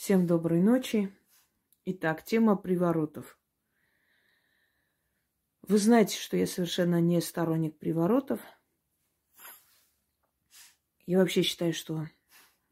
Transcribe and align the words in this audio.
Всем 0.00 0.26
доброй 0.26 0.62
ночи. 0.62 1.14
Итак, 1.84 2.24
тема 2.24 2.56
приворотов. 2.56 3.38
Вы 5.60 5.76
знаете, 5.76 6.16
что 6.16 6.38
я 6.38 6.46
совершенно 6.46 7.02
не 7.02 7.20
сторонник 7.20 7.76
приворотов. 7.76 8.40
Я 11.04 11.18
вообще 11.18 11.42
считаю, 11.42 11.74
что 11.74 12.08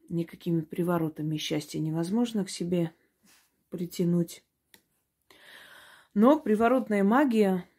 никакими 0.09 0.61
приворотами 0.61 1.37
счастье 1.37 1.79
невозможно 1.79 2.43
к 2.45 2.49
себе 2.49 2.95
притянуть. 3.69 4.43
Но 6.15 6.39
приворотная 6.39 7.03
магия 7.03 7.69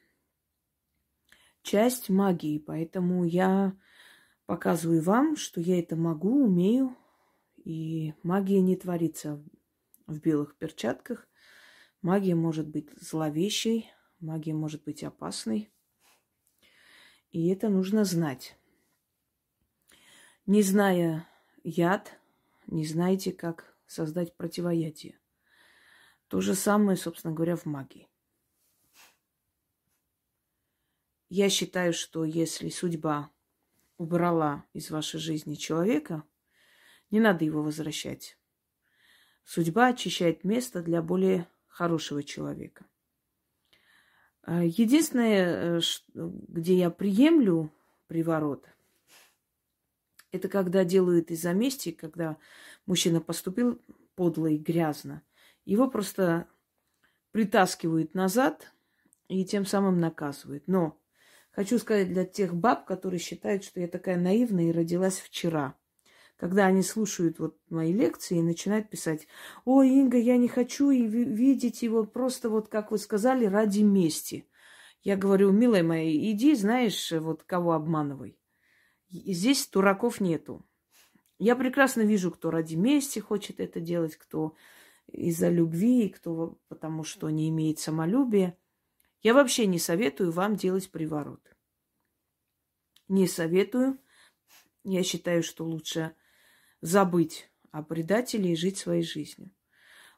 –часть 1.62 2.08
магии, 2.08 2.60
поэтому 2.60 3.24
я 3.24 3.76
показываю 4.46 5.02
вам, 5.02 5.34
что 5.34 5.60
я 5.60 5.80
это 5.80 5.96
могу, 5.96 6.44
умею, 6.44 6.96
и 7.64 8.14
магия 8.22 8.60
не 8.60 8.76
творится 8.76 9.42
в 10.06 10.18
белых 10.20 10.56
перчатках. 10.56 11.28
Магия 12.02 12.34
может 12.34 12.68
быть 12.68 12.90
зловещей, 13.00 13.90
магия 14.18 14.54
может 14.54 14.84
быть 14.84 15.02
опасной. 15.04 15.70
И 17.30 17.48
это 17.48 17.68
нужно 17.68 18.04
знать. 18.04 18.56
Не 20.46 20.62
зная 20.62 21.28
яд, 21.62 22.18
не 22.66 22.84
знаете, 22.84 23.32
как 23.32 23.76
создать 23.86 24.36
противоядие. 24.36 25.18
То 26.28 26.40
же 26.40 26.54
самое, 26.54 26.96
собственно 26.96 27.34
говоря, 27.34 27.56
в 27.56 27.66
магии. 27.66 28.08
Я 31.28 31.48
считаю, 31.48 31.92
что 31.92 32.24
если 32.24 32.68
судьба 32.70 33.30
убрала 33.98 34.64
из 34.72 34.90
вашей 34.90 35.20
жизни 35.20 35.54
человека, 35.54 36.24
не 37.10 37.20
надо 37.20 37.44
его 37.44 37.62
возвращать. 37.62 38.38
Судьба 39.44 39.88
очищает 39.88 40.44
место 40.44 40.82
для 40.82 41.02
более 41.02 41.48
хорошего 41.66 42.22
человека. 42.22 42.86
А, 44.42 44.62
единственное, 44.64 45.78
э, 45.78 45.80
где 46.14 46.78
я 46.78 46.90
приемлю 46.90 47.72
приворот, 48.06 48.68
это 50.30 50.48
когда 50.48 50.84
делают 50.84 51.30
из-за 51.30 51.52
мести, 51.52 51.90
когда 51.90 52.36
мужчина 52.86 53.20
поступил 53.20 53.80
подло 54.14 54.46
и 54.46 54.56
грязно. 54.56 55.22
Его 55.64 55.90
просто 55.90 56.46
притаскивают 57.32 58.14
назад 58.14 58.72
и 59.28 59.44
тем 59.44 59.66
самым 59.66 59.98
наказывают. 59.98 60.68
Но 60.68 61.00
хочу 61.50 61.78
сказать 61.78 62.12
для 62.12 62.24
тех 62.24 62.54
баб, 62.54 62.86
которые 62.86 63.18
считают, 63.18 63.64
что 63.64 63.80
я 63.80 63.88
такая 63.88 64.16
наивная 64.16 64.68
и 64.68 64.72
родилась 64.72 65.18
вчера– 65.18 65.74
когда 66.40 66.64
они 66.64 66.82
слушают 66.82 67.38
вот 67.38 67.58
мои 67.68 67.92
лекции 67.92 68.38
и 68.38 68.42
начинают 68.42 68.88
писать, 68.88 69.28
"Ой, 69.66 69.90
Инга, 69.90 70.16
я 70.16 70.38
не 70.38 70.48
хочу 70.48 70.90
и 70.90 71.06
видеть 71.06 71.82
его 71.82 72.04
просто 72.04 72.48
вот, 72.48 72.68
как 72.68 72.90
вы 72.90 72.96
сказали, 72.96 73.44
ради 73.44 73.82
мести. 73.82 74.48
Я 75.02 75.18
говорю, 75.18 75.52
милая 75.52 75.82
моя, 75.82 76.10
иди, 76.10 76.54
знаешь, 76.54 77.12
вот 77.12 77.42
кого 77.42 77.74
обманывай. 77.74 78.38
Здесь 79.10 79.68
дураков 79.68 80.18
нету. 80.18 80.66
Я 81.38 81.56
прекрасно 81.56 82.02
вижу, 82.02 82.30
кто 82.30 82.50
ради 82.50 82.74
мести 82.74 83.18
хочет 83.18 83.60
это 83.60 83.78
делать, 83.80 84.16
кто 84.16 84.54
из-за 85.08 85.50
любви, 85.50 86.08
кто 86.08 86.58
потому 86.68 87.04
что 87.04 87.28
не 87.28 87.50
имеет 87.50 87.80
самолюбия. 87.80 88.56
Я 89.22 89.34
вообще 89.34 89.66
не 89.66 89.78
советую 89.78 90.32
вам 90.32 90.56
делать 90.56 90.90
приворот. 90.90 91.54
Не 93.08 93.26
советую. 93.26 93.98
Я 94.84 95.02
считаю, 95.02 95.42
что 95.42 95.66
лучше 95.66 96.14
забыть 96.80 97.50
о 97.70 97.82
предателе 97.82 98.52
и 98.52 98.56
жить 98.56 98.78
своей 98.78 99.02
жизнью. 99.02 99.50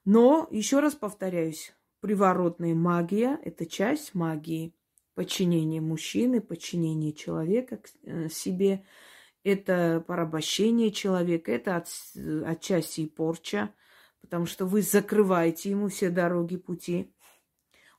Но, 0.05 0.48
еще 0.50 0.80
раз 0.80 0.94
повторяюсь, 0.94 1.74
приворотная 2.00 2.74
магия– 2.74 3.38
это 3.44 3.66
часть 3.66 4.14
магии. 4.14 4.74
Подчинение 5.14 5.83
мужчины, 5.83 6.40
подчинение 6.40 7.12
человека 7.12 7.80
э, 8.02 8.28
себе– 8.28 8.84
это 9.45 10.02
порабощение 10.06 10.90
человека, 10.90 11.52
это 11.52 11.77
от, 11.77 11.89
отчасти 12.46 13.02
и 13.02 13.08
порча, 13.08 13.74
потому 14.20 14.46
что 14.46 14.67
вы 14.67 14.83
закрываете 14.83 15.70
ему 15.70 15.89
все 15.89 16.11
дороги 16.11 16.56
пути. 16.56 17.14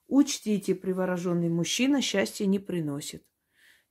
Учтите, 0.07 0.75
привороженный 0.75 1.49
мужчина 1.49 2.01
счастья 2.01 2.45
не 2.45 2.59
приносит. 2.59 3.25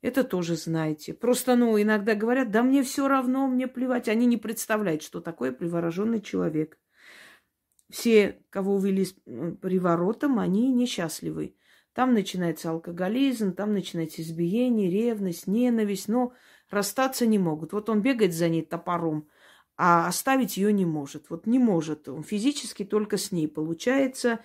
Это 0.03 0.25
тоже 0.25 0.57
знаете. 0.57 1.15
Просто, 1.15 1.55
ну, 1.55 1.81
иногда 1.81 2.17
говорят, 2.17 2.51
да 2.51 2.65
мне 2.65 2.83
все 2.83 3.07
равно, 3.07 3.47
мне 3.47 3.69
плевать. 3.69 4.09
Они 4.09 4.27
не 4.27 4.37
представляют, 4.37 5.03
что 5.05 5.21
такое 5.21 5.53
привороженный 5.53 6.21
человек. 6.21 6.77
Все, 7.89 8.43
кого 8.51 8.75
увели 8.75 9.05
с 9.05 9.13
приворотом, 9.13 10.41
они 10.41 10.73
несчастливы. 10.73 11.55
Там 11.93 12.15
начинается 12.15 12.71
алкоголизм, 12.71 13.53
там 13.53 13.75
начинается 13.75 14.23
избиение, 14.23 14.91
ревность, 14.91 15.47
ненависть, 15.47 16.09
но 16.09 16.33
расстаться 16.69 17.25
не 17.25 17.39
могут. 17.39 17.73
Вот 17.73 17.89
он 17.89 18.03
бегает 18.03 18.35
за 18.35 18.49
ней 18.49 18.63
топором, 18.63 19.29
а 19.77 20.09
оставить 20.09 20.57
ее 20.57 20.73
не 20.73 20.87
может. 20.87 21.31
Вот 21.31 21.47
не 21.47 21.61
может. 21.61 22.09
Он 22.09 22.25
физически 22.25 22.85
только 22.85 23.19
с 23.19 23.31
ней 23.31 23.47
получается, 23.47 24.41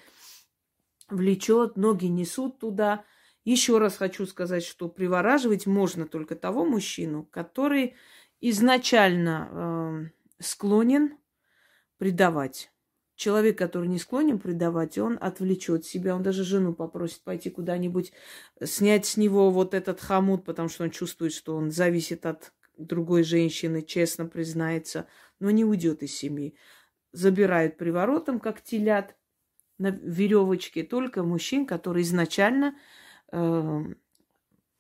влечет, 1.10 1.78
ноги 1.78 2.06
несут 2.06 2.60
туда– 2.60 3.06
еще 3.52 3.78
раз 3.78 3.96
хочу 3.96 4.26
сказать, 4.26 4.66
что 4.66 4.90
привораживать 4.90 5.68
можно 5.68 6.06
только 6.06 6.36
того 6.36 6.66
мужчину, 6.66 7.24
который 7.32 7.96
изначально 8.42 10.12
э, 10.38 10.44
склонен 10.44 11.18
предавать. 11.98 12.72
Человек, 13.16 13.58
который 13.58 13.88
не 13.88 14.00
склонен 14.00 14.38
предавать, 14.38 14.98
он 14.98 15.18
отвлечет 15.22 15.86
себя, 15.86 16.14
он 16.14 16.24
даже 16.24 16.44
жену 16.44 16.74
попросит 16.74 17.22
пойти 17.22 17.50
куда-нибудь, 17.50 18.12
снять 18.62 19.06
с 19.06 19.16
него 19.16 19.50
вот 19.50 19.74
этот 19.74 20.02
хомут, 20.02 20.44
потому 20.44 20.68
что 20.68 20.84
он 20.84 20.92
чувствует, 20.92 21.32
что 21.32 21.56
он 21.56 21.72
зависит 21.72 22.26
от 22.26 22.52
другой 22.78 23.24
женщины, 23.24 23.82
честно 23.82 24.26
признается, 24.26 25.08
но 25.40 25.52
не 25.52 25.64
уйдет 25.64 26.04
из 26.04 26.14
семьи. 26.14 26.58
Забирают 27.14 27.78
приворотом, 27.78 28.42
как 28.42 28.62
телят 28.62 29.16
на 29.78 29.90
веревочке, 29.90 30.84
только 30.84 31.24
мужчин, 31.24 31.66
которые 31.66 32.04
изначально 32.04 32.76
э, 32.76 33.07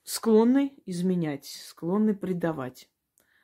склонны 0.07 0.73
изменять, 0.85 1.45
склонны 1.45 2.15
предавать, 2.15 2.89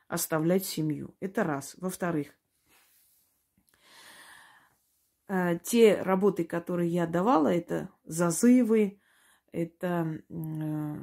оставлять 0.08 0.66
семью. 0.66 1.14
Это 1.19 1.44
раз. 1.44 1.75
Во-вторых, 1.78 2.28
э, 5.28 5.59
те 5.63 6.02
работы, 6.02 6.46
которые 6.46 6.90
я 6.90 7.06
давала, 7.06 7.50
это 7.50 7.90
зазывы, 8.06 9.02
это 9.52 10.24
э, 10.30 10.96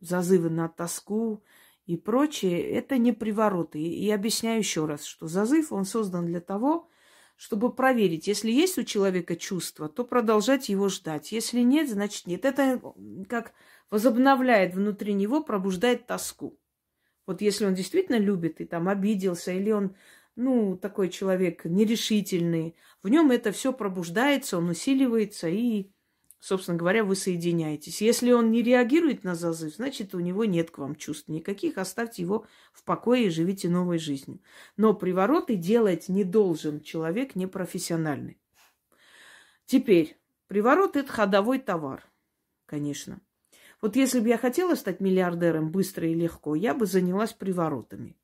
зазывы 0.00 0.50
на 0.50 0.68
тоску 0.68 1.42
и 1.86 1.96
прочее, 1.96 2.60
это 2.72 2.98
не 2.98 3.12
привороты. 3.12 3.80
И 3.80 4.10
объясняю 4.10 4.58
еще 4.58 4.84
раз, 4.84 5.04
что 5.04 5.28
зазыв, 5.28 5.72
он 5.72 5.86
создан 5.86 6.26
для 6.26 6.40
того, 6.40 6.88
чтобы 7.36 7.72
проверить, 7.72 8.26
если 8.26 8.50
есть 8.50 8.78
у 8.78 8.82
человека 8.82 9.36
чувство, 9.36 9.88
то 9.88 10.04
продолжать 10.04 10.68
его 10.68 10.88
ждать. 10.88 11.32
Если 11.32 11.60
нет, 11.60 11.88
значит 11.88 12.26
нет. 12.26 12.44
Это 12.44 12.80
как 13.28 13.52
возобновляет 13.90 14.74
внутри 14.74 15.12
него, 15.12 15.42
пробуждает 15.42 16.06
тоску. 16.06 16.58
Вот 17.26 17.42
если 17.42 17.66
он 17.66 17.74
действительно 17.74 18.16
любит 18.16 18.60
и 18.60 18.64
там 18.64 18.88
обиделся, 18.88 19.52
или 19.52 19.70
он, 19.70 19.96
ну, 20.34 20.76
такой 20.76 21.10
человек 21.10 21.64
нерешительный, 21.64 22.76
в 23.02 23.08
нем 23.08 23.30
это 23.30 23.52
все 23.52 23.72
пробуждается, 23.72 24.58
он 24.58 24.70
усиливается 24.70 25.48
и 25.48 25.90
собственно 26.40 26.78
говоря, 26.78 27.04
вы 27.04 27.16
соединяетесь. 27.16 28.00
Если 28.00 28.32
он 28.32 28.50
не 28.50 28.62
реагирует 28.62 29.24
на 29.24 29.34
зазыв, 29.34 29.74
значит, 29.74 30.14
у 30.14 30.20
него 30.20 30.44
нет 30.44 30.70
к 30.70 30.78
вам 30.78 30.96
чувств 30.96 31.28
никаких. 31.28 31.78
Оставьте 31.78 32.22
его 32.22 32.46
в 32.72 32.84
покое 32.84 33.26
и 33.26 33.30
живите 33.30 33.68
новой 33.68 33.98
жизнью. 33.98 34.40
Но 34.76 34.94
привороты 34.94 35.56
делать 35.56 36.08
не 36.08 36.24
должен 36.24 36.80
человек 36.80 37.34
непрофессиональный. 37.34 38.40
Теперь, 39.64 40.16
приворот– 40.46 40.96
это 40.96 41.12
ходовой 41.12 41.58
товар, 41.58 42.04
конечно. 42.66 43.20
Вот 43.82 43.96
если 43.96 44.20
бы 44.20 44.28
я 44.28 44.38
хотела 44.38 44.74
стать 44.74 45.00
миллиардером 45.00 45.70
быстро 45.70 46.08
и 46.08 46.14
легко, 46.14 46.54
я 46.54 46.74
бы 46.74 46.86
занялась 46.86 47.32
приворотами. 47.32 48.16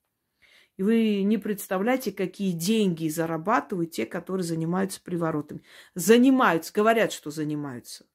И 0.77 0.83
вы 0.83 1.23
не 1.23 1.39
представляете, 1.39 2.13
какие 2.13 2.53
деньги 2.53 3.09
зарабатывают 3.09 3.91
те, 3.91 4.07
которые 4.07 4.45
занимаются 4.45 5.03
приворотами. 5.03 5.63
Занимаются, 5.95 6.73
говорят, 6.73 7.13
что 7.13 7.31
занимаются. 7.31 8.07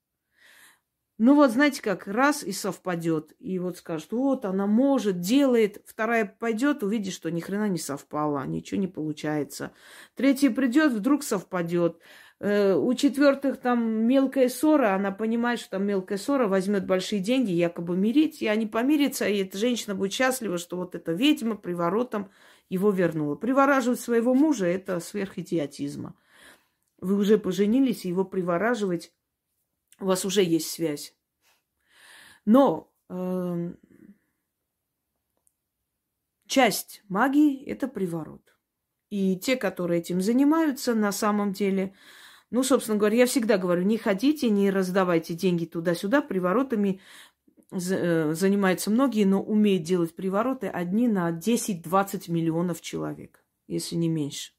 Ну 1.20 1.34
вот, 1.34 1.52
знаете 1.52 1.82
как, 1.82 2.06
раз 2.06 2.44
и 2.44 2.52
совпадет. 2.52 3.34
И 3.40 3.58
вот 3.58 3.78
скажет, 3.78 4.12
вот 4.12 4.46
она 4.46 4.68
может, 4.68 5.20
делает. 5.20 5.82
Вторая 5.86 6.26
пойдет, 6.26 6.84
увидит, 6.84 7.14
что 7.14 7.32
ни 7.32 7.40
хрена 7.40 7.68
не 7.68 7.80
совпало, 7.80 8.46
ничего 8.46 8.80
не 8.80 8.88
получается. 8.88 9.72
Третья 10.16 10.52
придет, 10.52 10.94
вдруг 10.94 11.24
совпадет. 11.24 12.00
Э, 12.40 12.76
у 12.76 12.94
четвертых 12.94 13.58
там 13.58 13.84
мелкая 14.06 14.48
ссора, 14.48 14.94
она 14.94 15.12
понимает, 15.12 15.60
что 15.60 15.72
там 15.72 15.88
мелкая 15.88 16.20
ссора, 16.20 16.48
возьмет 16.48 16.86
большие 16.86 17.20
деньги, 17.20 17.52
якобы 17.52 17.98
мирить, 17.98 18.44
и 18.44 18.48
они 18.48 18.68
помирятся, 18.68 19.28
и 19.28 19.40
эта 19.40 19.58
женщина 19.58 19.96
будет 19.96 20.14
счастлива, 20.14 20.60
что 20.60 20.78
вот 20.78 20.94
эта 20.94 21.14
ведьма 21.14 21.56
приворотом 21.56 22.30
его 22.70 22.92
вернула. 22.92 23.36
Привораживать 23.36 24.00
своего 24.00 24.34
мужа– 24.34 24.66
это 24.68 25.00
сверхидиотизма. 25.00 26.16
Вы 27.00 27.16
уже 27.16 27.38
поженились, 27.38 28.06
его 28.06 28.26
привораживать, 28.26 29.14
у 30.00 30.06
вас 30.06 30.26
уже 30.26 30.44
есть 30.44 30.70
связь. 30.70 31.16
Но 32.46 32.92
э, 33.10 33.74
часть 36.48 37.04
магии– 37.08 37.64
это 37.66 37.88
приворот. 37.88 38.42
И 39.10 39.38
те, 39.38 39.56
которые 39.56 40.02
этим 40.02 40.22
занимаются, 40.22 40.94
на 40.94 41.12
самом 41.12 41.54
деле, 41.54 41.94
ну, 42.50 42.64
собственно 42.64 42.98
говоря, 42.98 43.18
я 43.18 43.26
всегда 43.26 43.58
говорю, 43.58 43.84
не 43.84 43.98
ходите, 43.98 44.50
не 44.50 44.70
раздавайте 44.70 45.34
деньги 45.34 45.66
туда-сюда, 45.66 46.22
приворотами 46.22 47.00
занимаются 47.72 48.90
многие, 48.90 49.26
но 49.26 49.42
умеют 49.42 49.84
делать 49.84 50.16
привороты 50.16 50.68
одни 50.68 51.08
на 51.08 51.32
10-20 51.32 52.32
миллионов 52.32 52.82
человек, 52.82 53.44
если 53.68 53.96
не 53.96 54.10
меньше. 54.10 54.54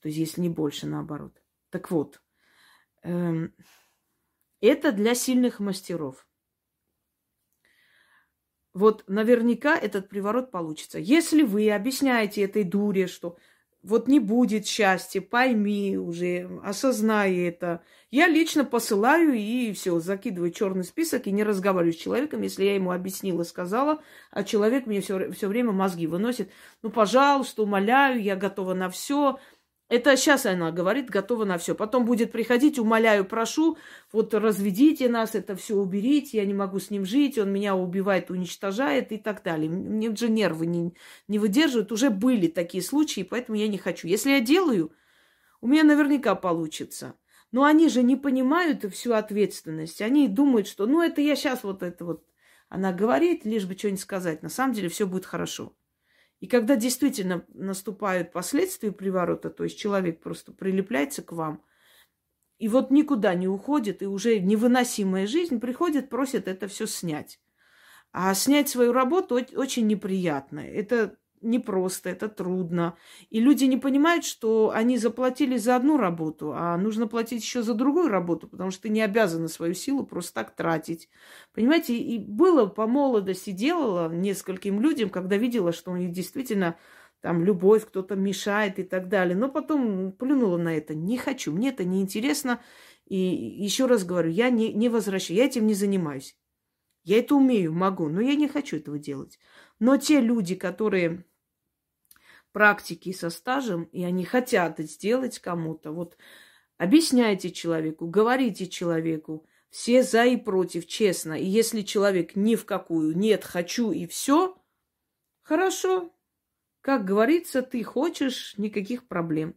То 0.00 0.08
есть, 0.08 0.18
если 0.18 0.40
не 0.40 0.48
больше, 0.48 0.86
наоборот. 0.86 1.42
Так 1.70 1.90
вот, 1.90 2.22
эм, 3.02 3.54
это 4.60 4.92
для 4.92 5.14
сильных 5.14 5.60
мастеров 5.60 6.26
вот 8.74 9.04
наверняка 9.06 9.78
этот 9.78 10.08
приворот 10.08 10.50
получится. 10.50 10.98
Если 10.98 11.42
вы 11.42 11.70
объясняете 11.70 12.42
этой 12.42 12.64
дуре, 12.64 13.06
что 13.06 13.38
вот 13.84 14.08
не 14.08 14.18
будет 14.18 14.66
счастья, 14.66 15.20
пойми 15.20 15.96
уже, 15.98 16.48
осознай 16.62 17.36
это. 17.36 17.82
Я 18.10 18.28
лично 18.28 18.64
посылаю 18.64 19.34
и 19.34 19.72
все, 19.72 19.98
закидываю 20.00 20.50
черный 20.52 20.84
список 20.84 21.26
и 21.26 21.32
не 21.32 21.44
разговариваю 21.44 21.92
с 21.92 21.96
человеком, 21.96 22.42
если 22.42 22.64
я 22.64 22.74
ему 22.74 22.92
объяснила, 22.92 23.42
сказала, 23.42 24.02
а 24.30 24.42
человек 24.42 24.86
мне 24.86 25.00
все, 25.00 25.30
все 25.32 25.48
время 25.48 25.72
мозги 25.72 26.06
выносит. 26.06 26.50
Ну, 26.82 26.90
пожалуйста, 26.90 27.62
умоляю, 27.62 28.22
я 28.22 28.36
готова 28.36 28.72
на 28.72 28.88
все. 28.88 29.38
Это 29.90 30.16
сейчас 30.16 30.46
она 30.46 30.72
говорит, 30.72 31.10
готова 31.10 31.44
на 31.44 31.58
все. 31.58 31.74
Потом 31.74 32.06
будет 32.06 32.32
приходить, 32.32 32.78
умоляю, 32.78 33.24
прошу, 33.26 33.76
вот 34.12 34.32
разведите 34.32 35.10
нас, 35.10 35.34
это 35.34 35.56
все 35.56 35.76
уберите, 35.76 36.38
я 36.38 36.46
не 36.46 36.54
могу 36.54 36.78
с 36.80 36.90
ним 36.90 37.04
жить, 37.04 37.36
он 37.36 37.52
меня 37.52 37.76
убивает, 37.76 38.30
уничтожает 38.30 39.12
и 39.12 39.18
так 39.18 39.42
далее. 39.42 39.70
Мне 39.70 40.14
же 40.16 40.30
нервы 40.30 40.66
не, 40.66 40.94
не 41.28 41.38
выдерживают. 41.38 41.92
Уже 41.92 42.08
были 42.08 42.46
такие 42.48 42.82
случаи, 42.82 43.22
поэтому 43.22 43.58
я 43.58 43.68
не 43.68 43.76
хочу. 43.76 44.08
Если 44.08 44.30
я 44.30 44.40
делаю, 44.40 44.92
у 45.60 45.66
меня 45.66 45.84
наверняка 45.84 46.34
получится. 46.34 47.14
Но 47.52 47.64
они 47.64 47.88
же 47.88 48.02
не 48.02 48.16
понимают 48.16 48.84
всю 48.92 49.12
ответственность. 49.12 50.00
Они 50.00 50.28
думают, 50.28 50.66
что 50.66 50.86
ну 50.86 51.02
это 51.02 51.20
я 51.20 51.36
сейчас 51.36 51.62
вот 51.62 51.82
это 51.82 52.04
вот. 52.04 52.24
Она 52.68 52.92
говорит, 52.92 53.44
лишь 53.44 53.66
бы 53.66 53.76
что-нибудь 53.76 54.00
сказать. 54.00 54.42
На 54.42 54.48
самом 54.48 54.72
деле 54.74 54.88
все 54.88 55.06
будет 55.06 55.26
хорошо. 55.26 55.76
И 56.40 56.46
когда 56.46 56.76
действительно 56.76 57.44
наступают 57.48 58.32
последствия 58.32 58.92
приворота, 58.92 59.50
то 59.50 59.64
есть 59.64 59.78
человек 59.78 60.22
просто 60.22 60.52
прилепляется 60.52 61.22
к 61.22 61.32
вам, 61.32 61.64
и 62.58 62.68
вот 62.68 62.90
никуда 62.90 63.34
не 63.34 63.48
уходит, 63.48 64.02
и 64.02 64.06
уже 64.06 64.38
невыносимая 64.38 65.26
жизнь 65.26 65.60
приходит, 65.60 66.08
просит 66.10 66.48
это 66.48 66.68
все 66.68 66.86
снять. 66.86 67.40
А 68.12 68.32
снять 68.34 68.68
свою 68.68 68.92
работу 68.92 69.34
очень 69.34 69.86
неприятно. 69.86 70.60
Это 70.60 71.16
непросто, 71.44 72.10
это 72.10 72.28
трудно. 72.28 72.96
И 73.30 73.40
люди 73.40 73.64
не 73.64 73.76
понимают, 73.76 74.24
что 74.24 74.72
они 74.74 74.98
заплатили 74.98 75.56
за 75.56 75.76
одну 75.76 75.96
работу, 75.96 76.52
а 76.54 76.76
нужно 76.76 77.06
платить 77.06 77.42
еще 77.42 77.62
за 77.62 77.74
другую 77.74 78.08
работу, 78.08 78.48
потому 78.48 78.70
что 78.70 78.82
ты 78.82 78.88
не 78.88 79.02
обязана 79.02 79.48
свою 79.48 79.74
силу 79.74 80.04
просто 80.04 80.34
так 80.34 80.56
тратить. 80.56 81.08
Понимаете, 81.52 81.96
и 81.96 82.18
было 82.18 82.66
по 82.66 82.86
молодости, 82.86 83.50
делала 83.50 84.12
нескольким 84.12 84.80
людям, 84.80 85.10
когда 85.10 85.36
видела, 85.36 85.72
что 85.72 85.92
у 85.92 85.96
них 85.96 86.12
действительно 86.12 86.76
там 87.20 87.42
любовь, 87.42 87.86
кто-то 87.86 88.16
мешает 88.16 88.78
и 88.78 88.82
так 88.82 89.08
далее. 89.08 89.34
Но 89.34 89.48
потом 89.48 90.12
плюнула 90.12 90.58
на 90.58 90.76
это. 90.76 90.94
Не 90.94 91.16
хочу, 91.16 91.52
мне 91.52 91.70
это 91.70 91.82
не 91.82 92.02
интересно. 92.02 92.60
И 93.06 93.16
еще 93.16 93.86
раз 93.86 94.04
говорю, 94.04 94.30
я 94.30 94.50
не, 94.50 94.72
не 94.72 94.88
возвращаю, 94.88 95.38
я 95.38 95.46
этим 95.46 95.66
не 95.66 95.74
занимаюсь. 95.74 96.36
Я 97.02 97.18
это 97.18 97.34
умею, 97.34 97.72
могу, 97.72 98.08
но 98.08 98.20
я 98.20 98.34
не 98.34 98.48
хочу 98.48 98.76
этого 98.76 98.98
делать. 98.98 99.38
Но 99.78 99.96
те 99.98 100.20
люди, 100.20 100.54
которые 100.54 101.24
практики 102.54 103.12
со 103.12 103.30
стажем, 103.30 103.82
и 103.92 104.04
они 104.04 104.24
хотят 104.24 104.78
сделать 104.78 105.40
кому-то. 105.40 105.90
Вот 105.90 106.16
объясняйте 106.78 107.50
человеку, 107.50 108.06
говорите 108.06 108.68
человеку, 108.68 109.44
все 109.70 110.04
за 110.04 110.24
и 110.24 110.36
против, 110.36 110.86
честно. 110.86 111.32
И 111.32 111.44
если 111.44 111.82
человек 111.82 112.36
ни 112.36 112.54
в 112.54 112.64
какую, 112.64 113.18
нет, 113.18 113.44
хочу 113.44 113.90
и 113.90 114.06
все, 114.06 114.56
хорошо. 115.42 116.14
Как 116.80 117.04
говорится, 117.04 117.60
ты 117.60 117.82
хочешь, 117.82 118.56
никаких 118.56 119.08
проблем. 119.08 119.56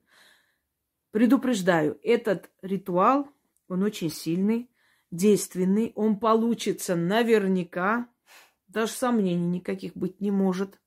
Предупреждаю, 1.12 2.00
этот 2.02 2.50
ритуал, 2.64 3.30
он 3.68 3.84
очень 3.84 4.10
сильный, 4.10 4.72
действенный, 5.12 5.92
он 5.94 6.20
получится 6.20 6.96
наверняка, 6.96 8.10
даже 8.68 8.92
сомнений 8.92 9.60
никаких 9.60 9.96
быть 9.96 10.20
не 10.20 10.32
может 10.32 10.80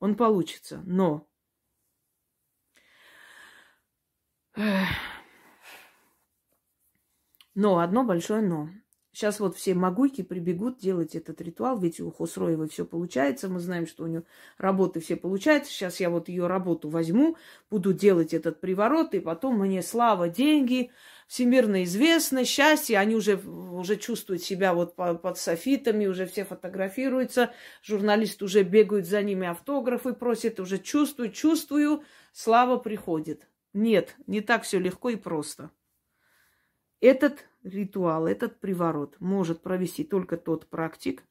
он 0.00 0.16
получится. 0.16 0.82
Но 0.84 1.28
но, 7.54 7.78
одно 7.78 8.04
большое 8.04 8.42
но. 8.42 8.68
Сейчас 9.12 9.40
вот 9.40 9.56
все 9.56 9.74
могуйки 9.74 10.22
прибегут 10.22 10.78
делать 10.78 11.16
этот 11.16 11.40
ритуал, 11.40 11.78
ведь 11.78 12.00
у 12.00 12.12
Хосроевой 12.12 12.68
все 12.68 12.84
получается, 12.84 13.48
мы 13.48 13.58
знаем, 13.58 13.86
что 13.86 14.04
у 14.04 14.06
нее 14.06 14.22
работы 14.56 15.00
все 15.00 15.16
получаются. 15.16 15.72
Сейчас 15.72 15.98
я 15.98 16.10
вот 16.10 16.28
ее 16.28 16.46
работу 16.46 16.88
возьму, 16.88 17.36
буду 17.70 17.92
делать 17.92 18.32
этот 18.32 18.60
приворот, 18.60 19.14
и 19.14 19.20
потом 19.20 19.58
мне 19.58 19.82
слава, 19.82 20.28
деньги, 20.28 20.92
всемирно 21.30 21.84
известно, 21.84 22.44
счастье, 22.44 22.98
они 22.98 23.14
уже, 23.14 23.36
уже 23.36 23.96
чувствуют 23.96 24.42
себя 24.42 24.74
вот 24.74 24.96
под 24.96 25.38
софитами, 25.38 26.06
уже 26.06 26.26
все 26.26 26.44
фотографируются, 26.44 27.54
журналисты 27.84 28.44
уже 28.44 28.64
бегают 28.64 29.06
за 29.06 29.22
ними, 29.22 29.46
автографы 29.46 30.12
просят, 30.12 30.58
уже 30.58 30.78
чувствую, 30.78 31.30
чувствую, 31.30 32.02
слава 32.32 32.78
приходит. 32.78 33.46
Нет, 33.72 34.16
не 34.26 34.40
так 34.40 34.64
все 34.64 34.80
легко 34.80 35.10
и 35.10 35.14
просто. 35.14 35.70
Этот 37.00 37.46
ритуал, 37.62 38.26
этот 38.26 38.58
приворот 38.58 39.14
может 39.20 39.62
провести 39.62 40.02
только 40.02 40.36
тот 40.36 40.68
практик, 40.68 41.22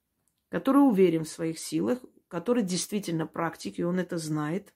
который 0.47 0.77
уверен 0.77 1.25
в 1.25 1.29
своих 1.29 1.59
силах, 1.59 1.99
который 2.29 2.63
действительно 2.63 3.27
практик, 3.27 3.77
и 3.77 3.83
он 3.83 3.99
это 3.99 4.17
знает. 4.17 4.73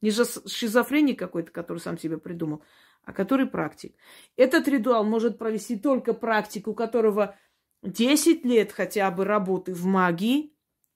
Не 0.00 0.10
шизофреник 0.10 1.16
какой-то, 1.16 1.52
который 1.52 1.78
сам 1.78 1.96
себе 1.96 2.18
придумал, 2.18 2.64
а 3.04 3.12
который 3.12 3.46
практик. 3.46 3.96
Этот 4.36 4.68
ритуал 4.68 5.04
может 5.04 5.38
провести 5.38 5.76
только 5.78 6.14
практик, 6.14 6.68
у 6.68 6.74
которого 6.74 7.36
10 7.82 8.44
лет 8.44 8.72
хотя 8.72 9.10
бы 9.10 9.24
работы 9.24 9.72
в 9.72 9.84
магии, 9.84 10.54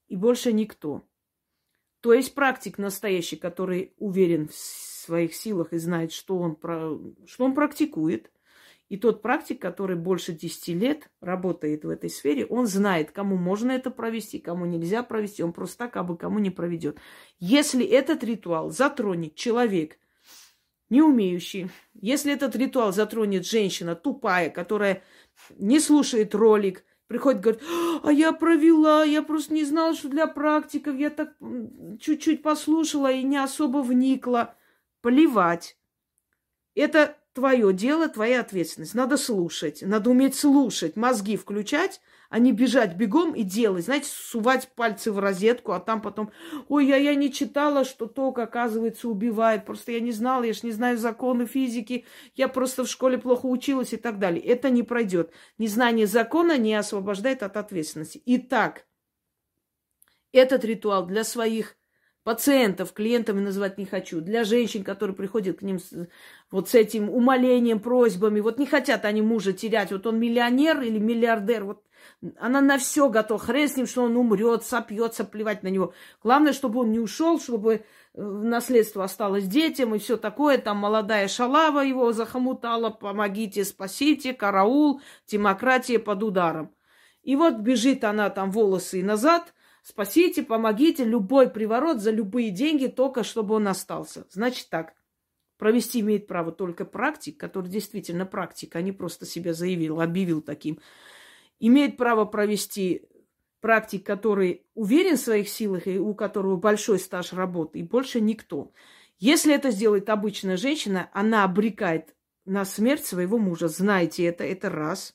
и 0.08 0.16
больше 0.16 0.52
никто. 0.52 1.06
То 2.00 2.12
есть 2.12 2.34
практик 2.34 2.78
настоящий, 2.78 3.36
который 3.36 3.94
уверен 3.96 4.48
в 4.48 4.54
своих 4.54 5.34
силах 5.34 5.72
и 5.72 5.78
знает, 5.78 6.12
что 6.12 6.38
он, 6.38 6.56
что 7.26 7.44
он 7.44 7.54
практикует– 7.54 8.30
и 8.92 8.98
тот 8.98 9.22
практик, 9.22 9.58
который 9.58 9.96
больше 9.96 10.34
10 10.34 10.68
лет 10.78 11.08
работает 11.22 11.82
в 11.82 11.88
этой 11.88 12.10
сфере, 12.10 12.44
он 12.44 12.66
знает, 12.66 13.10
кому 13.10 13.38
можно 13.38 13.72
это 13.72 13.90
провести, 13.90 14.38
кому 14.38 14.66
нельзя 14.66 15.02
провести. 15.02 15.42
Он 15.42 15.54
просто 15.54 15.78
так 15.78 15.96
абы 15.96 16.14
кому 16.18 16.38
не 16.40 16.50
проведет. 16.50 16.98
Если 17.38 17.86
этот 17.86 18.22
ритуал 18.22 18.68
затронет 18.68 19.34
человек, 19.34 19.96
не 20.92 21.00
умеющий, 21.00 21.70
если 21.94 22.34
этот 22.34 22.54
ритуал 22.54 22.92
затронет 22.92 23.46
женщина 23.46 23.94
тупая, 23.94 24.50
которая 24.50 25.02
не 25.56 25.80
слушает 25.80 26.34
ролик, 26.34 26.84
приходит, 27.06 27.40
говорит, 27.40 27.62
а 28.02 28.12
я 28.12 28.32
провела, 28.32 29.02
я 29.02 29.22
просто 29.22 29.54
не 29.54 29.64
знала, 29.64 29.94
что 29.94 30.10
для 30.10 30.26
практиков, 30.26 30.94
я 30.96 31.08
так 31.08 31.34
чуть-чуть 31.98 32.42
послушала 32.42 33.10
и 33.10 33.22
не 33.22 33.38
особо 33.38 33.78
вникла. 33.78 34.54
Плевать. 35.00 35.78
Это 36.74 37.16
твое 37.32 37.72
дело, 37.72 38.08
твоя 38.08 38.40
ответственность. 38.40 38.94
Надо 38.94 39.16
слушать, 39.16 39.82
надо 39.82 40.10
уметь 40.10 40.34
слушать, 40.34 40.96
мозги 40.96 41.36
включать, 41.36 42.00
а 42.28 42.38
не 42.38 42.52
бежать 42.52 42.96
бегом 42.96 43.34
и 43.34 43.42
делать. 43.42 43.84
Знаете, 43.84 44.08
сувать 44.10 44.70
пальцы 44.74 45.12
в 45.12 45.18
розетку, 45.18 45.72
а 45.72 45.80
там 45.80 46.00
потом, 46.00 46.30
ой, 46.68 46.86
я, 46.86 46.96
я 46.96 47.14
не 47.14 47.32
читала, 47.32 47.84
что 47.84 48.06
ток, 48.06 48.38
оказывается, 48.38 49.08
убивает. 49.08 49.66
Просто 49.66 49.92
я 49.92 50.00
не 50.00 50.12
знала, 50.12 50.44
я 50.44 50.52
ж 50.52 50.62
не 50.62 50.72
знаю 50.72 50.98
законы 50.98 51.46
физики, 51.46 52.06
я 52.34 52.48
просто 52.48 52.84
в 52.84 52.88
школе 52.88 53.18
плохо 53.18 53.46
училась 53.46 53.92
и 53.92 53.98
так 53.98 54.18
далее. 54.18 54.42
Это 54.42 54.70
не 54.70 54.82
пройдет. 54.82 55.32
Незнание 55.58 56.06
закона 56.06 56.56
не 56.56 56.74
освобождает 56.74 57.42
от 57.42 57.56
ответственности. 57.56 58.22
Итак, 58.24 58.86
этот 60.32 60.64
ритуал 60.64 61.06
для 61.06 61.24
своих 61.24 61.76
пациентов, 62.24 62.92
клиентами 62.92 63.40
называть 63.40 63.78
не 63.78 63.84
хочу, 63.84 64.20
для 64.20 64.44
женщин, 64.44 64.84
которые 64.84 65.16
приходят 65.16 65.58
к 65.58 65.62
ним 65.62 65.78
с, 65.78 66.08
вот 66.50 66.68
с 66.68 66.74
этим 66.74 67.10
умолением, 67.10 67.80
просьбами, 67.80 68.40
вот 68.40 68.58
не 68.58 68.66
хотят 68.66 69.04
они 69.04 69.22
мужа 69.22 69.52
терять, 69.52 69.90
вот 69.92 70.06
он 70.06 70.18
миллионер 70.18 70.80
или 70.82 70.98
миллиардер, 70.98 71.64
вот 71.64 71.82
Она 72.38 72.60
на 72.60 72.78
все 72.78 73.08
готова. 73.08 73.40
Хрен 73.40 73.68
с 73.68 73.76
ним, 73.76 73.86
что 73.86 74.02
он 74.02 74.16
умрет, 74.16 74.64
сопьется, 74.64 75.24
плевать 75.24 75.62
на 75.62 75.68
него. 75.68 75.94
Главное, 76.22 76.52
чтобы 76.52 76.80
он 76.80 76.92
не 76.92 77.00
ушел, 77.00 77.40
чтобы 77.40 77.74
э, 77.74 78.22
наследство 78.22 79.04
осталось 79.04 79.46
детям 79.46 79.94
и 79.94 79.98
все 79.98 80.16
такое. 80.16 80.58
Там 80.58 80.78
молодая 80.78 81.28
шалава 81.28 81.80
его 81.80 82.12
захомутала. 82.12 82.90
Помогите, 82.90 83.64
спасите, 83.64 84.32
караул, 84.34 85.00
демократия 85.26 85.98
под 85.98 86.22
ударом. 86.22 86.74
И 87.22 87.36
вот 87.36 87.54
бежит 87.58 88.04
она 88.04 88.30
там 88.30 88.50
волосы 88.50 89.02
назад. 89.02 89.54
Спасите, 89.82 90.42
помогите, 90.42 91.04
любой 91.04 91.50
приворот 91.50 92.00
за 92.00 92.10
любые 92.10 92.50
деньги, 92.50 92.86
только 92.86 93.24
чтобы 93.24 93.56
он 93.56 93.68
остался. 93.68 94.26
Значит 94.30 94.68
так, 94.70 94.94
Провести 95.62 96.00
имеет 96.00 96.26
право 96.26 96.50
только 96.50 96.84
практик, 96.84 97.38
который 97.38 97.68
действительно 97.68 98.26
практик, 98.26 98.74
а 98.74 98.82
не 98.82 98.90
просто 98.90 99.26
себя 99.26 99.54
заявил, 99.54 100.00
объявил 100.00 100.42
таким. 100.42 100.80
Имеет 101.60 101.96
право 101.96 102.24
провести 102.24 103.06
практик, 103.60 104.04
который 104.04 104.66
уверен 104.74 105.16
в 105.16 105.20
своих 105.20 105.48
силах 105.48 105.86
и 105.86 106.00
у 106.00 106.16
которого 106.16 106.56
большой 106.56 106.98
стаж 106.98 107.32
работы, 107.32 107.78
и 107.78 107.84
больше 107.84 108.20
никто. 108.20 108.72
Если 109.20 109.54
это 109.54 109.70
сделает 109.70 110.10
обычная 110.10 110.56
женщина, 110.56 111.08
она 111.12 111.44
обрекает 111.44 112.12
на 112.44 112.64
смерть 112.64 113.06
своего 113.06 113.38
мужа. 113.38 113.68
Знайте 113.68 114.24
это, 114.24 114.42
это 114.42 114.68
раз. 114.68 115.14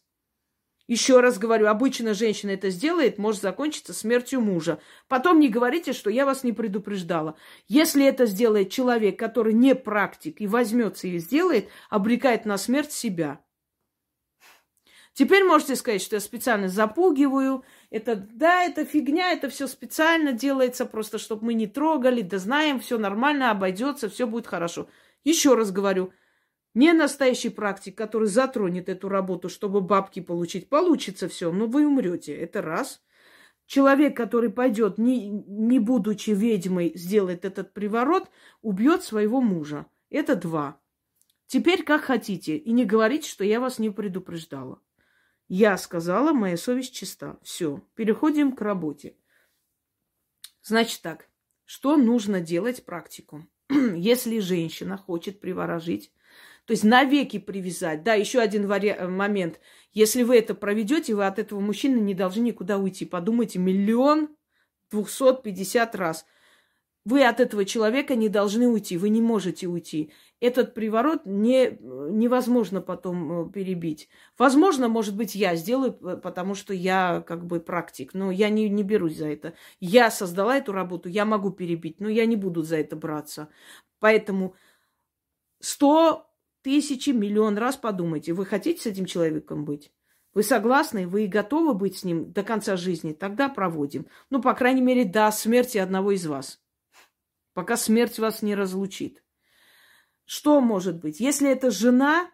Еще 0.88 1.20
раз 1.20 1.38
говорю, 1.38 1.68
обычно 1.68 2.14
женщина 2.14 2.52
это 2.52 2.70
сделает, 2.70 3.18
может 3.18 3.42
закончиться 3.42 3.94
смертью 3.94 4.40
мужа. 4.40 4.80
Потом 5.10 5.40
не 5.40 5.50
говорите, 5.50 5.92
что 5.92 6.10
я 6.10 6.26
вас 6.26 6.44
не 6.44 6.54
предупреждала. 6.54 7.36
Если 7.68 8.06
это 8.06 8.26
сделает 8.26 8.72
человек, 8.72 9.20
который 9.20 9.54
не 9.54 9.76
практик 9.76 10.40
и 10.40 10.48
возьмется 10.48 11.08
и 11.08 11.18
сделает, 11.20 11.68
обрекает 11.90 12.46
на 12.46 12.58
смерть 12.58 12.94
себя. 12.94 13.42
Теперь 15.14 15.44
можете 15.44 15.76
сказать, 15.76 16.02
что 16.02 16.16
я 16.16 16.20
специально 16.22 16.70
запугиваю. 16.70 17.66
Это, 17.90 18.16
да, 18.16 18.64
это 18.64 18.86
фигня, 18.86 19.32
это 19.32 19.50
все 19.50 19.68
специально 19.68 20.32
делается, 20.32 20.86
просто 20.86 21.18
чтобы 21.18 21.48
мы 21.48 21.54
не 21.56 21.68
трогали, 21.68 22.22
да 22.22 22.38
знаем, 22.38 22.80
все 22.80 22.98
нормально, 22.98 23.52
обойдется, 23.52 24.10
все 24.10 24.28
будет 24.28 24.48
хорошо. 24.48 24.88
Еще 25.24 25.56
раз 25.56 25.72
говорю, 25.72 26.14
не 26.78 26.94
настоящий 26.94 27.50
практик, 27.50 27.98
который 27.98 28.28
затронет 28.28 28.88
эту 28.88 29.10
работу, 29.10 29.50
чтобы 29.50 29.82
бабки 29.82 30.20
получить. 30.20 30.70
Получится 30.70 31.28
все, 31.28 31.52
но 31.52 31.66
вы 31.66 31.88
умрете. 31.88 32.38
Это 32.38 32.62
раз. 32.62 33.02
Человек, 33.66 34.16
который 34.16 34.52
пойдет, 34.52 35.00
не, 35.00 35.28
не 35.28 35.80
будучи 35.80 36.30
ведьмой, 36.30 36.92
сделает 36.94 37.46
этот 37.46 37.74
приворот, 37.74 38.30
убьет 38.62 39.04
своего 39.04 39.42
мужа. 39.42 39.88
Это 40.12 40.36
два. 40.36 40.80
Теперь 41.48 41.82
как 41.82 42.04
хотите. 42.04 42.58
И 42.58 42.72
не 42.72 42.86
говорите, 42.86 43.28
что 43.28 43.44
я 43.44 43.60
вас 43.60 43.80
не 43.80 43.90
предупреждала. 43.90 44.80
Я 45.48 45.80
сказала, 45.80 46.32
моя 46.32 46.58
совесть 46.58 46.94
чиста. 46.94 47.40
Все, 47.42 47.82
переходим 47.96 48.56
к 48.56 48.62
работе. 48.62 49.18
Значит 50.62 51.02
так, 51.02 51.28
что 51.66 51.98
нужно 51.98 52.40
делать 52.40 52.86
практику? 52.86 53.48
Если 53.70 54.38
женщина 54.38 54.96
хочет 54.96 55.40
приворожить 55.40 56.12
то 56.68 56.74
есть 56.74 56.84
навеки 56.84 57.40
привязать. 57.40 58.04
Да, 58.04 58.14
еще 58.14 58.40
один 58.40 58.68
вари... 58.68 58.90
Э, 58.90 59.08
момент. 59.08 59.60
Если 59.94 60.22
вы 60.22 60.38
это 60.38 60.54
проведете, 60.54 61.16
вы 61.16 61.26
от 61.26 61.40
этого 61.40 61.62
мужчины 61.62 62.00
не 62.00 62.14
должны 62.14 62.42
никуда 62.42 62.78
уйти. 62.78 63.06
Подумайте, 63.06 63.58
миллион 63.58 64.36
двухсот 64.92 65.44
пятьдесят 65.44 65.96
раз. 65.96 66.26
Вы 67.06 67.26
от 67.26 67.40
этого 67.40 67.64
человека 67.64 68.16
не 68.16 68.28
должны 68.28 68.68
уйти, 68.68 68.98
вы 68.98 69.08
не 69.08 69.22
можете 69.22 69.68
уйти. 69.68 70.12
Этот 70.42 70.74
приворот 70.74 71.22
не, 71.26 71.78
невозможно 71.80 72.82
потом 72.82 73.48
э, 73.48 73.52
перебить. 73.52 74.10
Возможно, 74.38 74.90
может 74.90 75.16
быть, 75.16 75.34
я 75.34 75.56
сделаю, 75.56 75.94
потому 75.94 76.54
что 76.54 76.74
я 76.74 77.24
как 77.26 77.46
бы 77.46 77.62
практик, 77.62 78.14
но 78.14 78.30
я 78.30 78.50
не, 78.50 78.68
не 78.68 78.84
берусь 78.84 79.16
за 79.16 79.28
это. 79.28 79.54
Я 79.80 80.12
создала 80.12 80.58
эту 80.58 80.74
работу, 80.74 81.08
я 81.08 81.24
могу 81.24 81.52
перебить, 81.52 82.02
но 82.02 82.10
я 82.10 82.26
не 82.26 82.36
буду 82.36 82.62
за 82.62 82.76
это 82.76 82.98
браться. 82.98 83.48
Поэтому 84.00 84.54
сто 85.62 86.30
тысячи, 86.62 87.12
миллион 87.12 87.58
раз 87.58 87.78
подумайте, 87.78 88.34
вы 88.34 88.46
хотите 88.46 88.82
с 88.82 88.86
этим 88.86 89.06
человеком 89.06 89.66
быть? 89.66 89.92
Вы 90.34 90.44
согласны? 90.44 91.08
Вы 91.08 91.28
готовы 91.28 91.74
быть 91.74 91.98
с 91.98 92.04
ним 92.04 92.32
до 92.32 92.44
конца 92.44 92.78
жизни? 92.78 93.14
Тогда 93.14 93.50
проводим. 93.50 94.06
Ну, 94.30 94.42
по 94.42 94.54
крайней 94.54 94.82
мере, 94.82 95.04
до 95.04 95.32
смерти 95.32 95.80
одного 95.80 96.12
из 96.12 96.28
вас. 96.28 96.62
Пока 97.54 97.76
смерть 97.76 98.20
вас 98.20 98.44
не 98.44 98.54
разлучит. 98.54 99.24
Что 100.26 100.62
может 100.62 101.00
быть? 101.00 101.20
Если 101.20 101.50
это 101.50 101.72
жена, 101.72 102.30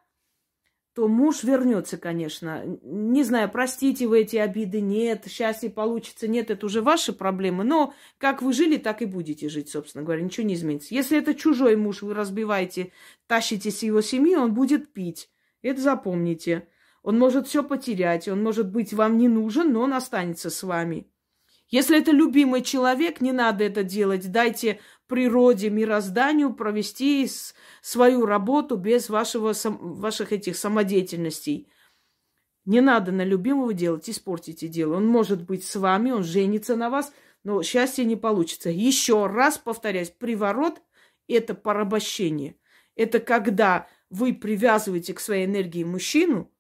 то 0.93 1.07
муж 1.07 1.43
вернется, 1.43 1.97
конечно. 1.97 2.63
Не 2.83 3.23
знаю, 3.23 3.49
простите 3.49 4.07
вы 4.07 4.21
эти 4.21 4.35
обиды, 4.35 4.79
нет, 4.79 5.25
счастье 5.27 5.69
получится, 5.69 6.27
нет, 6.27 6.51
это 6.51 6.67
уже 6.67 6.81
ваши 6.81 7.13
проблемы. 7.13 7.63
Но 7.63 7.95
как 8.19 8.43
вы 8.43 8.53
жили, 8.53 8.77
так 8.77 9.01
и 9.01 9.05
будете 9.05 9.49
жить, 9.49 9.69
собственно 9.69 10.03
говоря, 10.03 10.21
ничего 10.21 10.45
не 10.45 10.53
изменится. 10.53 10.93
Если 10.93 11.17
это 11.17 11.33
чужой 11.33 11.75
муж, 11.75 12.03
вы 12.03 12.13
разбиваете, 12.13 12.91
тащите 13.25 13.71
с 13.71 13.81
его 13.81 14.01
семьи, 14.01 14.35
он 14.35 14.53
будет 14.53 14.93
пить. 14.93 15.29
Это 15.63 15.81
запомните. 15.81 16.67
Он 17.01 17.17
может 17.17 17.47
все 17.47 17.63
потерять, 17.63 18.27
он 18.27 18.43
может 18.43 18.71
быть 18.71 18.93
вам 18.93 19.17
не 19.17 19.27
нужен, 19.27 19.73
но 19.73 19.81
он 19.81 19.93
останется 19.93 20.49
с 20.49 20.61
вами. 20.61 21.07
Если 21.69 21.99
это 21.99 22.11
любимый 22.11 22.61
человек, 22.61 23.19
не 23.19 23.31
надо 23.31 23.63
это 23.63 23.83
делать. 23.83 24.31
Дайте 24.31 24.79
природе, 25.07 25.69
мирозданию 25.69 26.53
провести 26.53 27.29
свою 27.81 28.25
работу 28.25 28.77
без 28.77 29.09
вашего, 29.09 29.53
ваших 29.63 30.31
этих 30.31 30.55
самодеятельностей. 30.55 31.67
Не 32.65 32.81
надо 32.81 33.11
на 33.11 33.23
любимого 33.23 33.73
делать, 33.73 34.09
испортите 34.09 34.67
дело. 34.67 34.95
Он 34.95 35.05
может 35.05 35.43
быть 35.43 35.65
с 35.65 35.75
вами, 35.75 36.11
он 36.11 36.23
женится 36.23 36.75
на 36.75 36.89
вас, 36.89 37.13
но 37.43 37.61
счастье 37.61 38.05
не 38.05 38.15
получится. 38.15 38.69
Еще 38.69 39.25
раз 39.27 39.57
повторяюсь, 39.57 40.09
приворот– 40.11 40.81
это 41.27 41.55
порабощение. 41.55 42.55
Это 42.95 43.19
когда 43.19 43.87
вы 44.09 44.33
привязываете 44.33 45.13
к 45.13 45.19
своей 45.19 45.45
энергии 45.45 45.83
мужчину, 45.83 46.51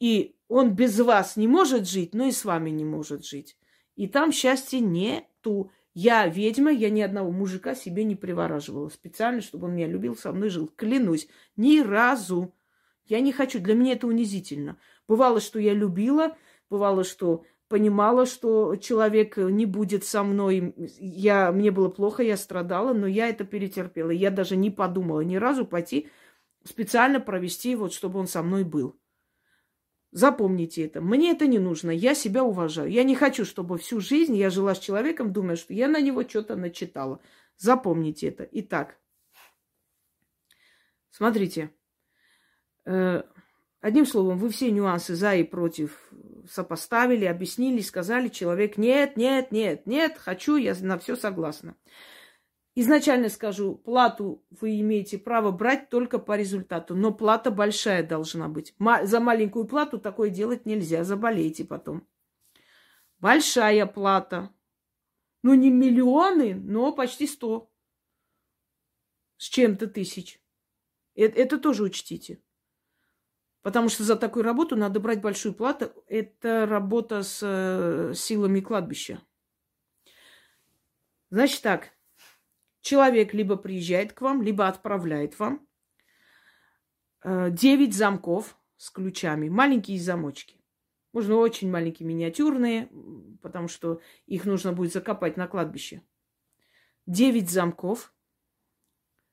и 0.00 0.36
он 0.48 0.74
без 0.74 0.98
вас 0.98 1.36
не 1.36 1.46
может 1.46 1.86
жить, 1.88 2.14
но 2.14 2.26
и 2.26 2.32
с 2.32 2.44
вами 2.44 2.70
не 2.70 2.84
может 2.84 3.24
жить. 3.24 3.56
И 3.96 4.08
там 4.08 4.32
счастья 4.32 4.80
нету. 4.80 5.70
Я 5.94 6.26
ведьма, 6.26 6.72
я 6.72 6.90
ни 6.90 7.00
одного 7.00 7.30
мужика 7.30 7.76
себе 7.76 8.02
не 8.02 8.16
привораживала 8.16 8.88
специально, 8.88 9.40
чтобы 9.40 9.66
он 9.66 9.76
меня 9.76 9.86
любил, 9.86 10.16
со 10.16 10.32
мной 10.32 10.48
жил. 10.48 10.68
Клянусь, 10.74 11.28
ни 11.56 11.78
разу. 11.80 12.52
Я 13.06 13.20
не 13.20 13.32
хочу, 13.32 13.60
для 13.60 13.74
меня 13.74 13.92
это 13.92 14.08
унизительно. 14.08 14.76
Бывало, 15.06 15.40
что 15.40 15.60
я 15.60 15.72
любила, 15.72 16.36
бывало, 16.68 17.04
что 17.04 17.44
понимала, 17.68 18.26
что 18.26 18.74
человек 18.76 19.36
не 19.36 19.66
будет 19.66 20.04
со 20.04 20.24
мной. 20.24 20.74
Я, 20.98 21.52
мне 21.52 21.70
было 21.70 21.88
плохо, 21.88 22.24
я 22.24 22.36
страдала, 22.36 22.92
но 22.92 23.06
я 23.06 23.28
это 23.28 23.44
перетерпела. 23.44 24.10
Я 24.10 24.30
даже 24.30 24.56
не 24.56 24.70
подумала 24.70 25.20
ни 25.20 25.36
разу 25.36 25.64
пойти 25.64 26.08
специально 26.64 27.20
провести, 27.20 27.76
вот, 27.76 27.92
чтобы 27.92 28.18
он 28.18 28.26
со 28.26 28.42
мной 28.42 28.64
был. 28.64 28.96
Запомните 30.14 30.84
это. 30.84 31.00
Мне 31.00 31.32
это 31.32 31.48
не 31.48 31.58
нужно. 31.58 31.90
Я 31.90 32.14
себя 32.14 32.44
уважаю. 32.44 32.88
Я 32.88 33.02
не 33.02 33.16
хочу, 33.16 33.44
чтобы 33.44 33.78
всю 33.78 33.98
жизнь 33.98 34.36
я 34.36 34.48
жила 34.48 34.76
с 34.76 34.78
человеком, 34.78 35.32
думая, 35.32 35.56
что 35.56 35.74
я 35.74 35.88
на 35.88 36.00
него 36.00 36.22
что-то 36.22 36.54
начитала. 36.54 37.20
Запомните 37.56 38.28
это. 38.28 38.48
Итак, 38.52 38.96
смотрите. 41.10 41.72
Э, 42.86 43.24
одним 43.80 44.06
словом, 44.06 44.38
вы 44.38 44.50
все 44.50 44.70
нюансы 44.70 45.16
за 45.16 45.34
и 45.34 45.42
против 45.42 46.12
сопоставили, 46.48 47.24
объяснили, 47.24 47.80
сказали, 47.80 48.28
человек 48.28 48.78
нет, 48.78 49.16
нет, 49.16 49.50
нет, 49.50 49.84
нет, 49.84 50.16
хочу, 50.16 50.54
я 50.54 50.76
на 50.80 50.96
все 50.96 51.16
согласна. 51.16 51.74
Изначально 52.76 53.28
скажу, 53.28 53.76
плату 53.76 54.44
вы 54.50 54.80
имеете 54.80 55.16
право 55.16 55.52
брать 55.52 55.90
только 55.90 56.18
по 56.18 56.36
результату, 56.36 56.96
но 56.96 57.14
плата 57.14 57.52
большая 57.52 58.02
должна 58.02 58.48
быть. 58.48 58.74
За 59.04 59.20
маленькую 59.20 59.66
плату 59.66 60.00
такое 60.00 60.28
делать 60.28 60.66
нельзя, 60.66 61.04
заболеете 61.04 61.64
потом. 61.64 62.06
Большая 63.20 63.86
плата. 63.86 64.52
Ну, 65.42 65.54
не 65.54 65.70
миллионы, 65.70 66.54
но 66.54 66.92
почти 66.92 67.28
сто. 67.28 67.70
С 69.36 69.44
чем-то 69.44 69.86
тысяч. 69.86 70.40
Это, 71.14 71.40
это 71.40 71.58
тоже 71.58 71.84
учтите. 71.84 72.42
Потому 73.62 73.88
что 73.88 74.02
за 74.02 74.16
такую 74.16 74.42
работу 74.42 74.74
надо 74.74 74.98
брать 75.00 75.20
большую 75.20 75.54
плату. 75.54 75.92
Это 76.08 76.66
работа 76.66 77.22
с 77.22 77.40
э, 77.42 78.14
силами 78.14 78.60
кладбища. 78.60 79.22
Значит 81.30 81.62
так, 81.62 81.90
Человек 82.84 83.32
либо 83.32 83.56
приезжает 83.56 84.12
к 84.12 84.20
вам, 84.20 84.42
либо 84.42 84.68
отправляет 84.68 85.38
вам 85.38 85.66
э, 87.24 87.48
девять 87.50 87.94
замков 87.94 88.58
с 88.76 88.90
ключами, 88.90 89.48
маленькие 89.48 89.98
замочки. 89.98 90.62
Можно 91.14 91.36
очень 91.36 91.70
маленькие, 91.70 92.06
миниатюрные, 92.06 92.90
потому 93.40 93.68
что 93.68 94.02
их 94.26 94.44
нужно 94.44 94.74
будет 94.74 94.92
закопать 94.92 95.38
на 95.38 95.48
кладбище. 95.48 96.02
Девять 97.06 97.48
замков 97.48 98.12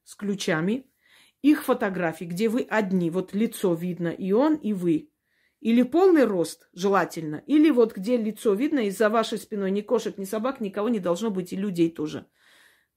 с 0.05 0.15
ключами, 0.15 0.89
их 1.41 1.65
фотографии, 1.65 2.24
где 2.24 2.48
вы 2.48 2.62
одни, 2.62 3.10
вот 3.10 3.34
лицо 3.34 3.74
видно, 3.74 4.08
и 4.08 4.31
он, 4.31 4.55
и 4.55 4.72
вы. 4.72 5.12
Или 5.60 5.84
полный 5.84 6.24
рост, 6.24 6.70
желательно, 6.72 7.43
или 7.48 7.70
вот 7.70 7.98
где 7.98 8.15
лицо 8.15 8.53
видно, 8.53 8.79
из-за 8.88 9.10
вашей 9.10 9.38
спиной 9.38 9.72
ни 9.72 9.81
кошек, 9.81 10.17
ни 10.17 10.24
собак, 10.24 10.62
никого 10.62 10.88
не 10.88 11.00
должно 11.00 11.31
быть, 11.31 11.51
и 11.51 11.58
людей 11.58 11.91
тоже. 11.91 12.27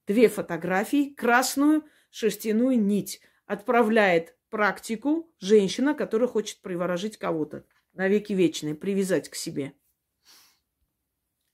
Две 0.07 0.29
фотографии, 0.29 1.15
красную 1.15 1.85
шерстяную 2.11 2.81
нить. 2.81 3.21
Отправляет 3.47 4.37
практику 4.51 5.33
женщина, 5.41 5.95
которая 5.95 6.29
хочет 6.29 6.61
приворожить 6.61 7.17
кого-то 7.17 7.65
на 7.93 8.09
веки 8.09 8.33
вечные, 8.33 8.75
привязать 8.75 9.29
к 9.29 9.35
себе. 9.35 9.73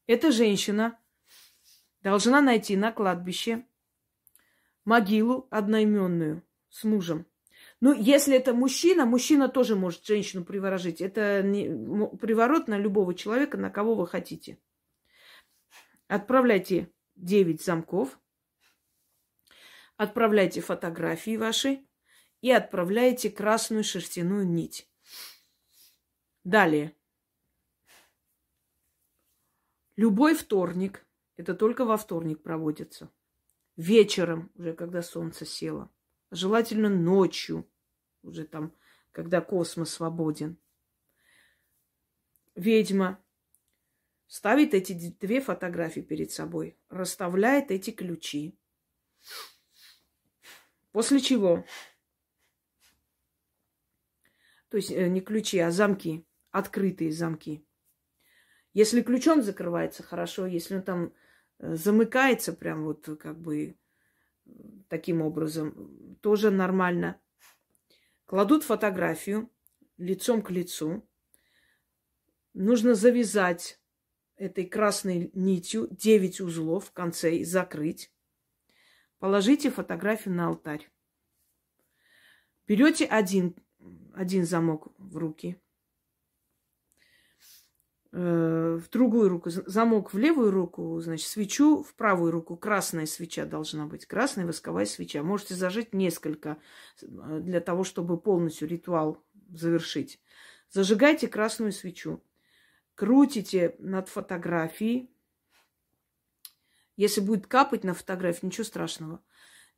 Эта 0.07 0.33
женщина 0.33 0.99
должна 2.03 2.41
найти 2.41 2.77
на 2.77 2.93
кладбище 2.93 3.65
могилу 4.85 5.47
одноименную 5.51 6.43
с 6.69 6.85
мужем. 6.85 7.27
Ну, 7.81 7.95
если 7.95 8.37
это 8.37 8.53
мужчина, 8.53 9.07
мужчина 9.07 9.49
тоже 9.49 9.77
может 9.77 10.05
женщину 10.05 10.45
приворожить. 10.45 11.01
Это 11.01 11.43
не, 11.43 11.69
приворот 12.19 12.69
на 12.69 12.77
любого 12.77 13.15
человека, 13.15 13.57
на 13.57 13.71
кого 13.71 13.95
вы 13.95 14.07
хотите. 14.07 14.59
Отправляйте 16.09 16.91
9 17.17 17.63
замков, 17.63 18.19
отправляйте 20.01 20.63
фотографии 20.63 21.37
ваши 21.37 21.87
и 22.41 22.51
отправляйте 22.51 23.29
красную 23.29 23.85
шерстяную 23.85 24.47
нить. 24.47 24.91
Далее. 26.43 26.97
Любой 29.97 30.35
вторник, 30.35 31.07
это 31.37 31.55
только 31.55 31.85
во 31.85 31.99
вторник 31.99 32.43
проводится, 32.43 33.13
вечером, 33.77 34.51
уже 34.55 34.73
когда 34.73 35.03
солнце 35.03 35.45
село, 35.45 35.91
желательно 36.31 36.89
ночью, 36.89 37.71
уже 38.23 38.47
там, 38.47 38.75
когда 39.11 39.43
космос 39.43 39.91
свободен. 39.91 40.57
Ведьма 42.55 43.23
ставит 44.29 44.73
эти 44.73 44.95
две 45.21 45.43
фотографии 45.43 46.01
перед 46.01 46.31
собой, 46.31 46.79
расставляет 46.89 47.71
эти 47.71 47.91
ключи. 47.91 48.59
После 50.93 51.21
чего, 51.21 51.65
то 54.71 54.77
есть 54.77 54.91
э, 54.91 55.09
не 55.09 55.21
ключи, 55.21 55.59
а 55.59 55.71
замки, 55.71 56.27
открытые 56.51 57.13
замки. 57.13 57.65
Если 58.73 59.03
ключом 59.03 59.43
закрывается, 59.43 60.03
хорошо. 60.03 60.47
Если 60.47 60.77
он 60.77 60.83
там 60.83 61.13
э, 61.59 61.75
замыкается 61.75 62.53
прям 62.53 62.85
вот 62.85 63.09
как 63.21 63.39
бы 63.39 63.77
таким 64.89 65.23
образом, 65.23 66.17
тоже 66.21 66.51
нормально. 66.51 67.21
Кладут 68.27 68.65
фотографию 68.65 69.51
лицом 69.97 70.43
к 70.43 70.51
лицу. 70.51 71.07
Нужно 72.55 72.95
завязать 72.95 73.81
этой 74.37 74.67
красной 74.67 75.31
нитью 75.35 75.89
9 75.91 76.41
узлов 76.41 76.87
в 76.87 76.93
конце 76.93 77.37
и 77.37 77.45
закрыть. 77.45 78.13
Положите 79.21 79.71
фотографию 79.71 80.35
на 80.35 80.49
алтарь. 80.49 80.91
Берете 82.67 83.07
один, 83.07 83.55
один 84.13 84.45
замок 84.45 84.89
в 84.99 85.17
руки– 85.17 85.57
Э, 88.13 88.81
в 88.83 88.91
другую 88.91 89.29
руку, 89.29 89.51
замок 89.51 90.13
в 90.13 90.19
левую 90.19 90.51
руку, 90.51 91.01
значит, 91.01 91.29
свечу 91.29 91.85
в 91.85 91.95
правую 91.95 92.33
руку. 92.33 92.57
Красная 92.57 93.07
свеча 93.07 93.45
должна 93.45 93.87
быть, 93.87 94.05
красная 94.05 94.47
восковая 94.47 94.85
свеча. 94.87 95.23
Можете 95.23 95.55
зажечь 95.55 95.93
несколько 95.93 96.59
э, 97.01 97.41
для 97.41 97.61
того, 97.61 97.85
чтобы 97.85 98.19
полностью 98.19 98.67
ритуал 98.67 99.25
завершить. 99.53 100.21
Зажигайте 100.71 101.29
красную 101.29 101.71
свечу. 101.71 102.21
Крутите 102.97 103.77
над 103.79 104.09
фотографией. 104.09 105.15
Если 107.01 107.23
будет 107.23 107.47
капать 107.47 107.83
на 107.83 107.95
фотографии, 107.95 108.45
ничего 108.45 108.65
страшного. 108.65 109.25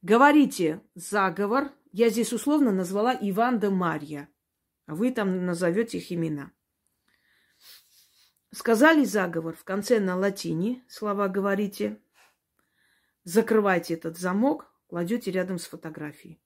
Говорите 0.03 0.83
заговор. 0.97 1.71
Я 1.93 2.09
здесь 2.09 2.33
условно 2.33 2.73
назвала 2.73 3.15
Иван 3.15 3.61
да 3.61 3.71
Марья. 3.71 4.29
А 4.87 4.97
вы 4.97 5.13
там 5.13 5.47
назовете 5.47 5.99
их 5.99 6.11
имена. 6.11 6.51
Сказали 8.51 9.05
заговор 9.05 9.55
в 9.55 9.63
конце 9.63 10.01
на 10.01 10.17
латине, 10.17 10.85
слова 10.89 11.29
говорите. 11.29 12.03
Закрывайте 13.23 13.95
этот 13.95 14.19
замок, 14.19 14.75
кладете 14.89 15.31
рядом 15.31 15.61
с 15.61 15.67
фотографией. 15.67 16.43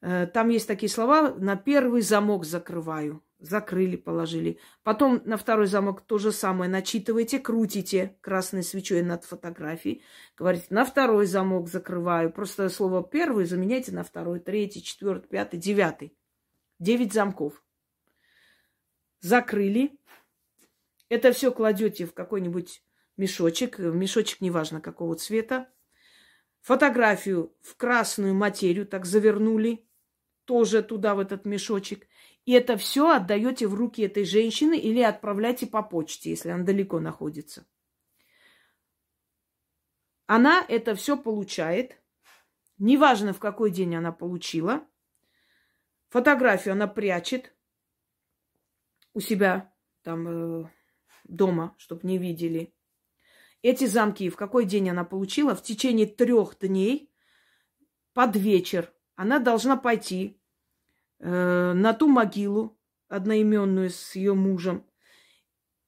Э, 0.00 0.26
там 0.26 0.48
есть 0.48 0.66
такие 0.66 0.90
слова, 0.90 1.36
на 1.36 1.54
первый 1.54 2.02
замок 2.02 2.44
закрываю. 2.44 3.22
Закрыли, 3.38 3.94
положили. 3.94 4.58
Потом 4.82 5.22
на 5.24 5.36
второй 5.36 5.68
замок 5.68 6.00
то 6.00 6.18
же 6.18 6.32
самое 6.32 6.68
начитываете, 6.68 7.38
крутите 7.38 8.16
красной 8.20 8.64
свечой 8.64 9.02
над 9.02 9.24
фотографией. 9.24 10.02
Говорите, 10.36 10.66
на 10.70 10.84
второй 10.84 11.26
замок 11.26 11.68
закрываю. 11.68 12.32
Просто 12.32 12.68
слово 12.68 13.04
первый 13.04 13.44
заменяйте 13.44 13.92
на 13.92 14.02
второй, 14.02 14.40
третий, 14.40 14.82
четвертый, 14.82 15.28
пятый, 15.28 15.60
девятый. 15.60 16.16
Девять 16.80 17.12
замков. 17.12 17.62
Закрыли. 19.20 19.96
Это 21.08 21.32
все 21.32 21.52
кладете 21.52 22.06
в 22.06 22.14
какой-нибудь 22.14 22.82
мешочек, 23.16 23.78
мешочек 23.78 24.40
неважно 24.40 24.80
какого 24.80 25.14
цвета. 25.14 25.68
Фотографию 26.62 27.54
в 27.60 27.76
красную 27.76 28.34
материю 28.34 28.84
так 28.84 29.06
завернули, 29.06 29.86
тоже 30.44 30.82
туда, 30.82 31.14
в 31.14 31.20
этот 31.20 31.44
мешочек. 31.44 32.07
И 32.48 32.52
это 32.52 32.78
все 32.78 33.10
отдаете 33.10 33.66
в 33.66 33.74
руки 33.74 34.00
этой 34.00 34.24
женщины 34.24 34.78
или 34.78 35.02
отправляйте 35.02 35.66
по 35.66 35.82
почте, 35.82 36.30
если 36.30 36.48
она 36.48 36.64
далеко 36.64 36.98
находится. 36.98 37.66
Она 40.24 40.64
это 40.66 40.94
все 40.94 41.18
получает. 41.18 42.00
Неважно, 42.78 43.34
в 43.34 43.38
какой 43.38 43.70
день 43.70 43.94
она 43.96 44.12
получила. 44.12 44.82
Фотографию 46.08 46.72
она 46.72 46.86
прячет 46.86 47.54
у 49.12 49.20
себя 49.20 49.70
там 50.00 50.62
э, 50.62 50.70
дома, 51.24 51.74
чтобы 51.76 52.08
не 52.08 52.16
видели. 52.16 52.74
Эти 53.60 53.84
замки 53.84 54.30
в 54.30 54.36
какой 54.36 54.64
день 54.64 54.88
она 54.88 55.04
получила? 55.04 55.54
В 55.54 55.62
течение 55.62 56.06
трех 56.06 56.58
дней 56.58 57.12
под 58.14 58.36
вечер 58.36 58.90
она 59.16 59.38
должна 59.38 59.76
пойти 59.76 60.37
э, 61.20 61.72
на 61.72 61.92
ту 61.94 62.08
могилу 62.08 62.78
одноименную 63.08 63.90
с 63.90 64.14
ее 64.14 64.34
мужем, 64.34 64.86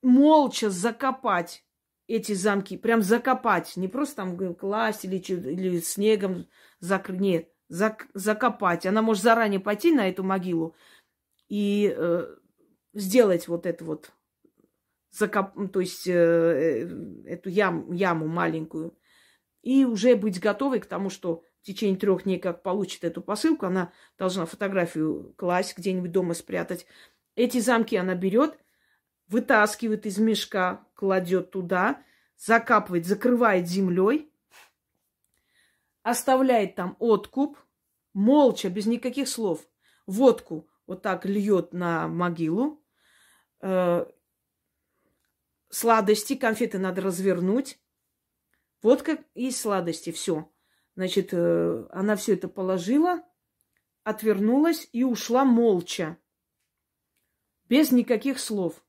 молча 0.02 0.70
закопать 0.70 1.64
эти 2.06 2.32
замки, 2.32 2.76
прям 2.76 3.02
закопать, 3.02 3.76
не 3.76 3.86
просто 3.86 4.16
там 4.16 4.54
класть 4.54 5.04
или, 5.04 5.18
или 5.18 5.78
снегом 5.80 6.48
закрыть, 6.80 7.20
нет, 7.20 7.48
зак, 7.68 8.08
закопать. 8.14 8.84
Она 8.86 9.00
может 9.02 9.22
заранее 9.22 9.60
пойти 9.60 9.92
на 9.92 10.08
эту 10.08 10.24
могилу 10.24 10.74
и 11.48 11.94
э, 11.96 12.26
сделать 12.94 13.48
вот 13.48 13.66
это 13.66 13.84
вот 13.84 14.12
закоп... 15.10 15.52
то 15.72 15.80
есть 15.80 16.06
э, 16.06 16.12
э, 16.12 16.88
эту 17.26 17.48
ям... 17.48 17.92
яму 17.92 18.26
маленькую, 18.26 18.98
и 19.62 19.84
уже 19.84 20.16
быть 20.16 20.40
готовой 20.40 20.80
к 20.80 20.86
тому, 20.86 21.10
что 21.10 21.44
в 21.62 21.66
течение 21.66 21.98
трех 21.98 22.24
дней, 22.24 22.38
как 22.38 22.62
получит 22.62 23.04
эту 23.04 23.20
посылку, 23.20 23.66
она 23.66 23.92
должна 24.18 24.46
фотографию 24.46 25.34
класть, 25.36 25.76
где-нибудь 25.76 26.12
дома 26.12 26.34
спрятать. 26.34 26.86
Эти 27.34 27.58
замки 27.58 27.96
она 27.96 28.14
берет, 28.14 28.58
вытаскивает 29.28 30.06
из 30.06 30.18
мешка, 30.18 30.86
кладет 30.94 31.50
туда, 31.50 32.02
закапывает, 32.36 33.06
закрывает 33.06 33.68
землей, 33.68 34.32
оставляет 36.02 36.74
там 36.74 36.96
откуп, 36.98 37.58
молча, 38.14 38.70
без 38.70 38.86
никаких 38.86 39.28
слов, 39.28 39.66
водку 40.06 40.68
вот 40.86 41.02
так 41.02 41.24
льет 41.24 41.72
на 41.72 42.08
могилу, 42.08 42.82
э, 43.60 44.06
сладости, 45.68 46.34
конфеты 46.34 46.78
надо 46.78 47.02
развернуть. 47.02 47.78
Вот 48.82 49.02
как 49.02 49.20
и 49.34 49.50
сладости, 49.50 50.10
все. 50.10 50.50
Значит, 51.00 51.30
э, 51.32 51.86
она 51.92 52.14
все 52.14 52.34
это 52.34 52.46
положила, 52.46 53.22
отвернулась 54.04 54.86
и 54.92 55.02
ушла 55.02 55.46
молча, 55.46 56.18
без 57.70 57.90
никаких 57.90 58.38
слов. 58.38 58.84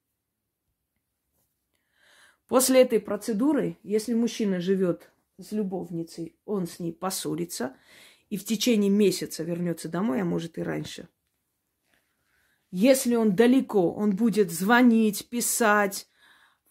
После 2.49 2.81
этой 2.81 2.99
процедуры, 2.99 3.77
если 3.81 4.13
мужчина 4.13 4.59
живет 4.59 5.09
с 5.39 5.53
любовницей, 5.53 6.35
он 6.43 6.67
с 6.67 6.79
ней 6.79 6.91
поссорится 6.91 7.77
и 8.29 8.35
в 8.35 8.43
течение 8.43 8.89
месяца 8.89 9.43
вернется 9.43 9.87
домой, 9.87 10.21
а 10.21 10.25
может 10.25 10.57
и 10.57 10.63
раньше. 10.63 11.07
Если 12.71 13.15
он 13.15 13.37
далеко, 13.37 13.93
он 13.93 14.17
будет 14.17 14.51
звонить, 14.51 15.29
писать, 15.29 16.09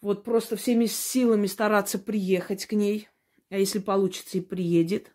вот 0.01 0.23
просто 0.23 0.55
всеми 0.55 0.85
силами 0.85 1.47
стараться 1.47 1.97
приехать 1.97 2.67
к 2.67 2.73
ней, 2.73 3.09
а 3.49 3.57
если 3.57 3.79
получится 3.79 4.37
и 4.37 4.41
приедет. 4.41 5.11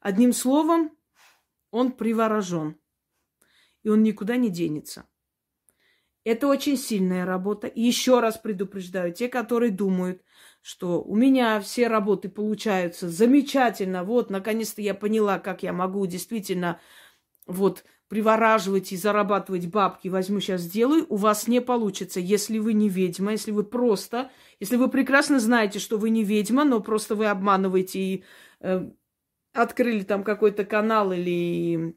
Одним 0.00 0.32
словом, 0.32 0.96
он 1.70 1.92
приворожен, 1.92 2.76
и 3.82 3.88
он 3.88 4.02
никуда 4.02 4.36
не 4.36 4.48
денется. 4.48 5.06
Это 6.24 6.48
очень 6.48 6.76
сильная 6.76 7.24
работа. 7.24 7.66
И 7.66 7.80
еще 7.80 8.20
раз 8.20 8.38
предупреждаю, 8.38 9.12
те, 9.12 9.28
которые 9.28 9.70
думают, 9.70 10.22
что 10.62 11.02
у 11.02 11.16
меня 11.16 11.60
все 11.60 11.88
работы 11.88 12.28
получаются 12.28 13.08
замечательно, 13.08 14.04
вот, 14.04 14.28
наконец-то 14.28 14.82
я 14.82 14.94
поняла, 14.94 15.38
как 15.38 15.62
я 15.62 15.72
могу 15.72 16.06
действительно 16.06 16.78
вот 17.46 17.84
привораживать 18.08 18.92
и 18.92 18.96
зарабатывать 18.96 19.68
бабки, 19.68 20.08
возьму 20.08 20.40
сейчас 20.40 20.62
сделаю, 20.62 21.06
у 21.08 21.16
вас 21.16 21.46
не 21.46 21.60
получится, 21.60 22.18
если 22.20 22.58
вы 22.58 22.72
не 22.72 22.88
ведьма, 22.88 23.32
если 23.32 23.52
вы 23.52 23.62
просто, 23.62 24.30
если 24.58 24.76
вы 24.76 24.88
прекрасно 24.88 25.38
знаете, 25.38 25.78
что 25.78 25.96
вы 25.96 26.10
не 26.10 26.24
ведьма, 26.24 26.64
но 26.64 26.80
просто 26.80 27.14
вы 27.14 27.26
обманываете 27.26 28.00
и 28.00 28.24
э, 28.60 28.90
открыли 29.52 30.02
там 30.02 30.22
какой-то 30.24 30.64
канал 30.64 31.12
или 31.12 31.96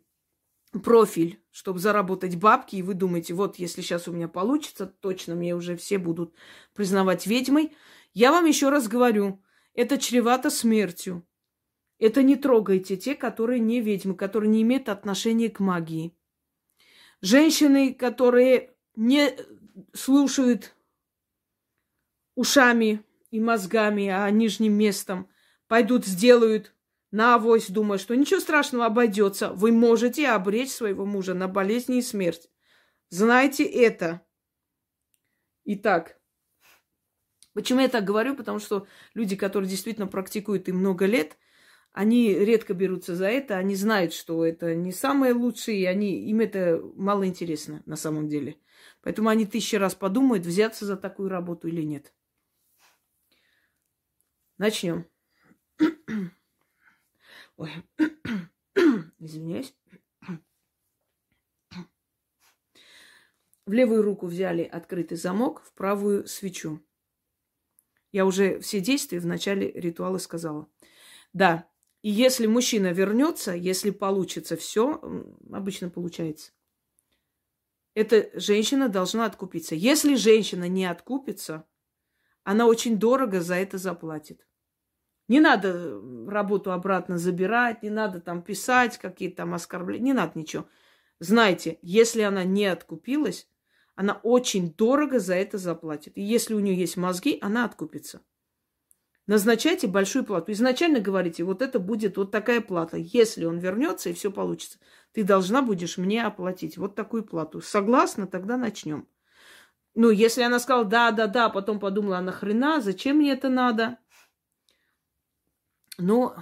профиль, 0.84 1.39
чтобы 1.52 1.80
заработать 1.80 2.36
бабки, 2.36 2.76
и 2.76 2.82
вы 2.82 2.94
думаете, 2.96 3.34
вот 3.34 3.58
если 3.58 3.82
сейчас 3.82 4.08
у 4.08 4.12
меня 4.12 4.28
получится, 4.28 4.88
точно 4.88 5.36
мне 5.36 5.56
уже 5.56 5.76
все 5.76 5.98
будут 5.98 6.34
признавать 6.74 7.28
ведьмой. 7.28 7.76
Я 8.13 8.32
вам 8.32 8.46
еще 8.46 8.70
раз 8.70 8.88
говорю, 8.88 9.42
это 9.74 9.98
чревато 9.98 10.50
смертью. 10.50 11.26
Это 12.00 12.24
не 12.24 12.36
трогайте 12.36 12.98
те, 12.98 13.16
которые 13.16 13.60
не 13.60 13.82
ведьмы, 13.82 14.16
которые 14.16 14.50
не 14.50 14.63
имеют 14.63 14.89
отношения 14.89 15.50
к 15.50 15.60
магии. 15.60 16.16
Женщины, 17.22 17.94
которые 17.94 18.76
не 18.96 19.38
слушают 19.94 20.76
ушами 22.36 23.04
и 23.32 23.39
мозгами, 23.39 24.08
а 24.08 24.30
нижним 24.32 24.74
местом, 24.74 25.30
пойдут, 25.68 26.06
сделают 26.06 26.74
на 27.13 27.36
авось, 27.36 27.69
думая, 27.69 27.99
что 27.99 28.15
ничего 28.15 28.39
страшного 28.39 28.88
обойдется. 28.88 29.54
Вы 29.54 29.71
можете 29.71 30.30
обречь 30.30 30.71
своего 30.71 31.06
мужа 31.06 31.36
на 31.36 31.47
болезни 31.47 31.99
и 31.99 32.02
смерть. 32.02 32.49
Знайте 33.10 33.63
это. 33.63 34.26
Итак, 35.63 36.19
почему 37.54 37.82
я 37.82 37.88
так 37.88 38.04
говорю? 38.04 38.36
Потому 38.36 38.58
что 38.58 38.88
люди, 39.13 39.36
которые 39.36 39.69
действительно 39.69 40.08
практикуют 40.08 40.67
и 40.67 40.71
много 40.71 41.06
лет, 41.06 41.38
они 41.91 42.34
редко 42.34 42.73
берутся 42.73 43.15
за 43.15 43.28
это, 43.28 43.58
они 43.58 43.76
знают, 43.76 44.12
что 44.12 44.43
это 44.43 44.73
не 44.73 44.91
самое 44.91 45.34
лучшее, 45.34 45.82
и 45.82 45.86
они, 45.86 46.28
им 46.28 46.39
это 46.39 46.82
мало 46.95 47.28
интересно 47.28 47.84
на 47.86 47.95
самом 47.95 48.28
деле. 48.28 48.58
Поэтому 49.04 49.30
они 49.30 49.45
тысячи 49.45 49.76
раз 49.76 49.93
подумают, 49.93 50.47
взяться 50.47 50.88
за 50.88 50.97
такую 50.97 51.30
работу 51.30 51.67
или 51.67 51.84
нет. 51.84 52.12
Начнем. 54.58 55.06
Ой, 57.58 57.72
извиняюсь. 59.20 59.74
В 63.66 63.72
левую 63.72 64.02
руку 64.02 64.28
взяли 64.28 64.63
открытый 64.63 65.18
замок, 65.18 65.62
в 65.63 65.74
правую 65.74 66.28
свечу. 66.28 66.82
Я 68.12 68.26
уже 68.26 68.60
все 68.60 68.82
действия 68.82 69.20
в 69.20 69.26
начале 69.26 69.72
ритуала 69.72 70.18
сказала. 70.18 70.68
Да, 71.32 71.68
и 72.02 72.10
если 72.10 72.46
мужчина 72.46 72.92
вернется, 72.92 73.54
если 73.54 73.89
получится 73.89 74.58
все, 74.58 75.02
обычно 75.52 75.89
получается, 75.89 76.52
эта 77.96 78.30
женщина 78.39 78.89
должна 78.89 79.26
откупиться. 79.26 79.76
Если 79.76 80.16
женщина 80.16 80.68
не 80.68 80.86
откупится, 80.86 81.66
она 82.44 82.66
очень 82.66 82.98
дорого 82.98 83.39
за 83.42 83.56
это 83.56 83.78
заплатит. 83.78 84.46
Не 85.34 85.39
надо 85.39 86.00
работу 86.28 86.72
обратно 86.72 87.17
забирать, 87.17 87.82
не 87.82 87.89
надо 87.89 88.22
там 88.22 88.43
писать 88.43 89.00
какие-то 89.00 89.38
там 89.38 89.56
оскорбления, 89.56 90.06
не 90.06 90.13
надо 90.13 90.34
ничего. 90.36 90.67
Знайте, 91.19 91.80
если 91.82 92.22
она 92.22 92.43
не 92.43 92.67
откупилась, 92.67 93.48
она 93.96 94.19
очень 94.22 94.76
дорого 94.76 95.17
за 95.17 95.34
это 95.34 95.58
заплатит. 95.58 96.15
И 96.15 96.22
если 96.22 96.54
у 96.54 96.60
нее 96.60 96.76
есть 96.76 96.98
мозги, 96.98 97.39
она 97.41 97.65
откупится. 97.65 98.22
Назначайте 99.26 99.88
большую 99.88 100.24
плату. 100.24 100.52
Изначально 100.52 101.00
говорите, 101.00 101.43
вот 101.43 101.63
это 101.63 101.80
будет 101.80 102.15
вот 102.15 102.30
такая 102.30 102.62
плата. 102.62 102.98
Если 102.98 103.46
он 103.46 103.58
вернется 103.58 104.12
и 104.12 104.13
все 104.13 104.32
получится, 104.32 104.78
ты 105.13 105.24
должна 105.24 105.63
будешь 105.63 105.98
мне 105.98 106.24
оплатить 106.24 106.78
вот 106.78 106.93
такую 106.93 107.24
плату. 107.24 107.60
Согласна? 107.60 108.28
Тогда 108.28 108.56
начнем. 108.56 109.08
Ну, 109.96 110.12
если 110.12 110.43
она 110.43 110.60
сказала 110.60 110.86
да, 110.86 111.10
да, 111.10 111.26
да, 111.26 111.50
потом 111.50 111.80
подумала, 111.80 112.19
а 112.19 112.22
нахрена, 112.22 112.82
зачем 112.82 113.17
мне 113.17 113.32
это 113.32 113.50
надо? 113.50 113.98
Но, 115.97 116.36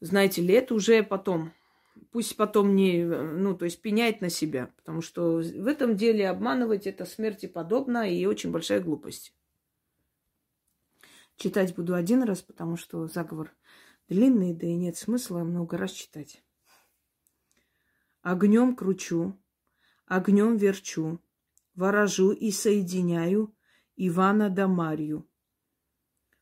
знаете 0.00 0.42
ли, 0.42 0.54
это 0.54 0.74
уже 0.74 1.02
потом. 1.02 1.52
Пусть 2.12 2.36
потом 2.36 2.76
не, 2.76 3.04
ну, 3.04 3.56
то 3.56 3.64
есть 3.64 3.80
пеняет 3.80 4.20
на 4.20 4.28
себя. 4.28 4.70
Потому 4.76 5.00
что 5.00 5.36
в 5.36 5.66
этом 5.66 5.96
деле 5.96 6.28
обманывать 6.28 6.86
это 6.86 7.04
смерти 7.04 7.46
подобно 7.46 8.10
и 8.10 8.26
очень 8.26 8.50
большая 8.50 8.80
глупость. 8.80 9.34
Читать 11.36 11.74
буду 11.74 11.94
один 11.94 12.22
раз, 12.22 12.42
потому 12.42 12.76
что 12.76 13.06
заговор 13.06 13.54
длинный, 14.08 14.54
да 14.54 14.66
и 14.66 14.74
нет 14.74 14.96
смысла 14.96 15.40
много 15.40 15.76
раз 15.76 15.92
читать. 15.92 16.42
Огнем 18.22 18.74
кручу, 18.74 19.38
огнем 20.06 20.56
верчу, 20.56 21.20
ворожу 21.74 22.32
и 22.32 22.50
соединяю 22.50 23.54
Ивана 23.96 24.50
да 24.50 24.66
Марью. 24.66 25.28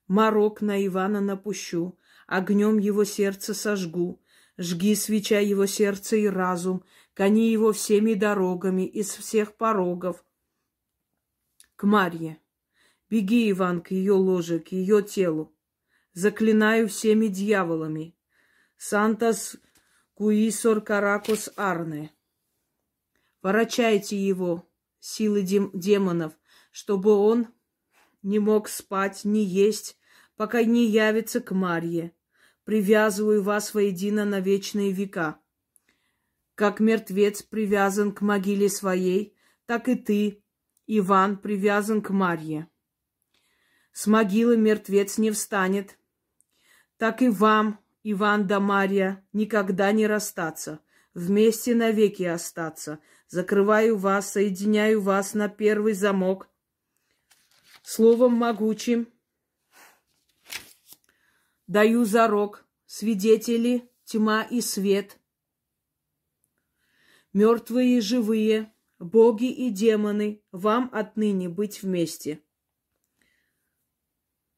Морок 0.06 0.60
на 0.60 0.84
Ивана 0.84 1.20
напущу, 1.20 1.98
огнем 2.26 2.78
его 2.78 3.04
сердце 3.04 3.54
сожгу. 3.54 4.20
Жги 4.56 4.94
свеча 4.94 5.40
его 5.40 5.66
сердце 5.66 6.16
и 6.16 6.26
разум, 6.26 6.84
кони 7.14 7.50
его 7.50 7.72
всеми 7.72 8.14
дорогами 8.14 8.86
из 8.86 9.10
всех 9.10 9.56
порогов. 9.56 10.24
К 11.76 11.84
Марье. 11.84 12.38
Беги, 13.10 13.50
Иван, 13.50 13.80
к 13.80 13.90
ее 13.90 14.12
ложе, 14.12 14.60
к 14.60 14.68
ее 14.68 15.02
телу. 15.02 15.56
Заклинаю 16.12 16.88
всеми 16.88 17.26
дьяволами. 17.26 18.16
Сантас 18.76 19.56
Куисор 20.14 20.80
Каракос 20.80 21.50
Арне. 21.56 22.12
Ворочайте 23.42 24.16
его, 24.16 24.68
силы 25.00 25.42
дем- 25.42 25.70
демонов, 25.74 26.32
чтобы 26.70 27.12
он 27.12 27.48
не 28.24 28.38
мог 28.38 28.68
спать, 28.68 29.24
не 29.24 29.44
есть, 29.44 29.96
пока 30.36 30.64
не 30.64 30.86
явится 30.86 31.40
к 31.40 31.54
Марье. 31.54 32.12
Привязываю 32.64 33.42
вас 33.42 33.74
воедино 33.74 34.24
на 34.24 34.40
вечные 34.40 34.90
века. 34.90 35.38
Как 36.54 36.80
мертвец 36.80 37.42
привязан 37.42 38.12
к 38.12 38.22
могиле 38.22 38.68
своей, 38.68 39.36
так 39.66 39.88
и 39.88 39.94
ты, 39.94 40.42
Иван, 40.86 41.36
привязан 41.36 42.00
к 42.00 42.10
Марье. 42.10 42.68
С 43.92 44.06
могилы 44.06 44.56
мертвец 44.56 45.18
не 45.18 45.30
встанет, 45.30 45.98
так 46.96 47.22
и 47.22 47.28
вам, 47.28 47.78
Иван 48.02 48.46
да 48.46 48.58
Марья, 48.58 49.24
никогда 49.32 49.92
не 49.92 50.06
расстаться, 50.06 50.80
вместе 51.12 51.74
навеки 51.74 52.22
остаться. 52.22 52.98
Закрываю 53.28 53.96
вас, 53.96 54.32
соединяю 54.32 55.00
вас 55.00 55.34
на 55.34 55.48
первый 55.48 55.92
замок— 55.92 56.48
словом 57.84 58.32
могучим 58.32 59.12
даю 61.66 62.04
зарок, 62.06 62.66
свидетели, 62.86 63.90
тьма 64.04 64.42
и 64.42 64.62
свет, 64.62 65.20
мертвые 67.34 67.98
и 67.98 68.00
живые, 68.00 68.74
боги 68.98 69.52
и 69.52 69.68
демоны, 69.70 70.42
вам 70.50 70.88
отныне 70.94 71.50
быть 71.50 71.82
вместе. 71.82 72.42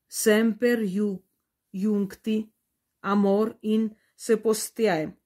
Семпер 0.07 0.81
ю, 0.83 1.27
юнкти, 1.73 2.55
амор 3.01 3.59
ин 3.61 3.97
сепостиаем, 4.15 5.19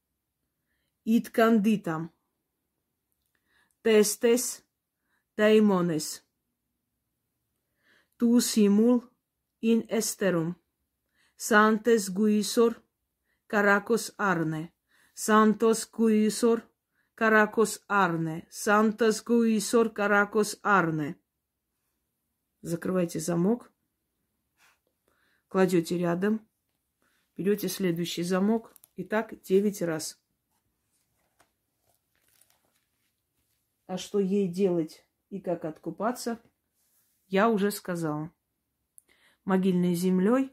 ит 1.04 1.28
кандитам, 1.28 2.10
тестес, 3.82 4.64
daimones 5.36 6.22
tu 8.20 8.38
simul 8.40 9.00
in 9.61 9.80
esterum. 9.88 10.54
Santes 11.37 12.11
guisor 12.11 12.74
caracos 13.46 14.12
arne. 14.18 14.74
Santos 15.14 15.88
guisor 15.90 16.61
caracos 17.14 17.83
арне. 17.88 18.46
Сантос 18.50 19.22
гуисор 19.22 19.88
каракос 19.88 20.59
арне. 20.62 21.16
Закрывайте 22.61 23.20
замок. 23.20 23.72
Кладете 25.48 25.96
рядом. 25.96 26.46
Берете 27.38 27.68
следующий 27.68 28.22
замок. 28.22 28.76
И 28.96 29.04
так 29.04 29.40
девять 29.40 29.80
раз. 29.80 30.20
А 33.87 33.96
что 33.96 34.20
ей 34.20 34.46
делать 34.46 35.06
и 35.30 35.40
как 35.40 35.64
откупаться– 35.64 36.38
я 37.30 37.48
уже 37.48 37.70
сказала. 37.70 38.32
Могильной 39.44 39.94
землей 39.94 40.52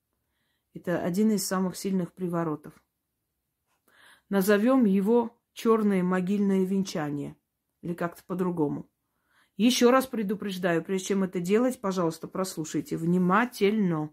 –это 0.74 1.00
один 1.00 1.30
из 1.30 1.46
самых 1.46 1.76
сильных 1.76 2.12
приворотов. 2.12 2.74
Назовем 4.28 4.84
его 4.84 5.40
черное 5.52 6.02
могильное 6.02 6.64
венчание. 6.64 7.36
или 7.82 7.94
как-то 7.94 8.22
по-другому. 8.24 8.90
Еще 9.56 9.90
раз 9.90 10.06
предупреждаю, 10.06 10.84
прежде 10.84 11.08
чем 11.08 11.22
это 11.22 11.40
делать, 11.40 11.80
пожалуйста, 11.80 12.28
прослушайте 12.28 12.96
внимательно. 12.96 14.12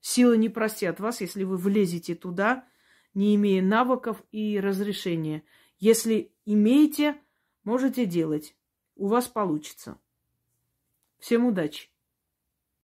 Сила 0.00 0.34
не 0.34 0.48
простят 0.48 0.98
вас, 0.98 1.20
если 1.20 1.44
вы 1.44 1.58
влезете 1.58 2.14
туда, 2.14 2.66
не 3.12 3.34
имея 3.34 3.62
навыков 3.62 4.22
и 4.30 4.58
разрешения. 4.60 5.42
Если 5.78 6.32
имеете, 6.46 7.20
можете 7.64 8.06
делать. 8.06 8.56
У 8.94 9.08
вас 9.08 9.28
получится. 9.28 10.00
Всем 11.20 11.46
удачи! 11.46 11.89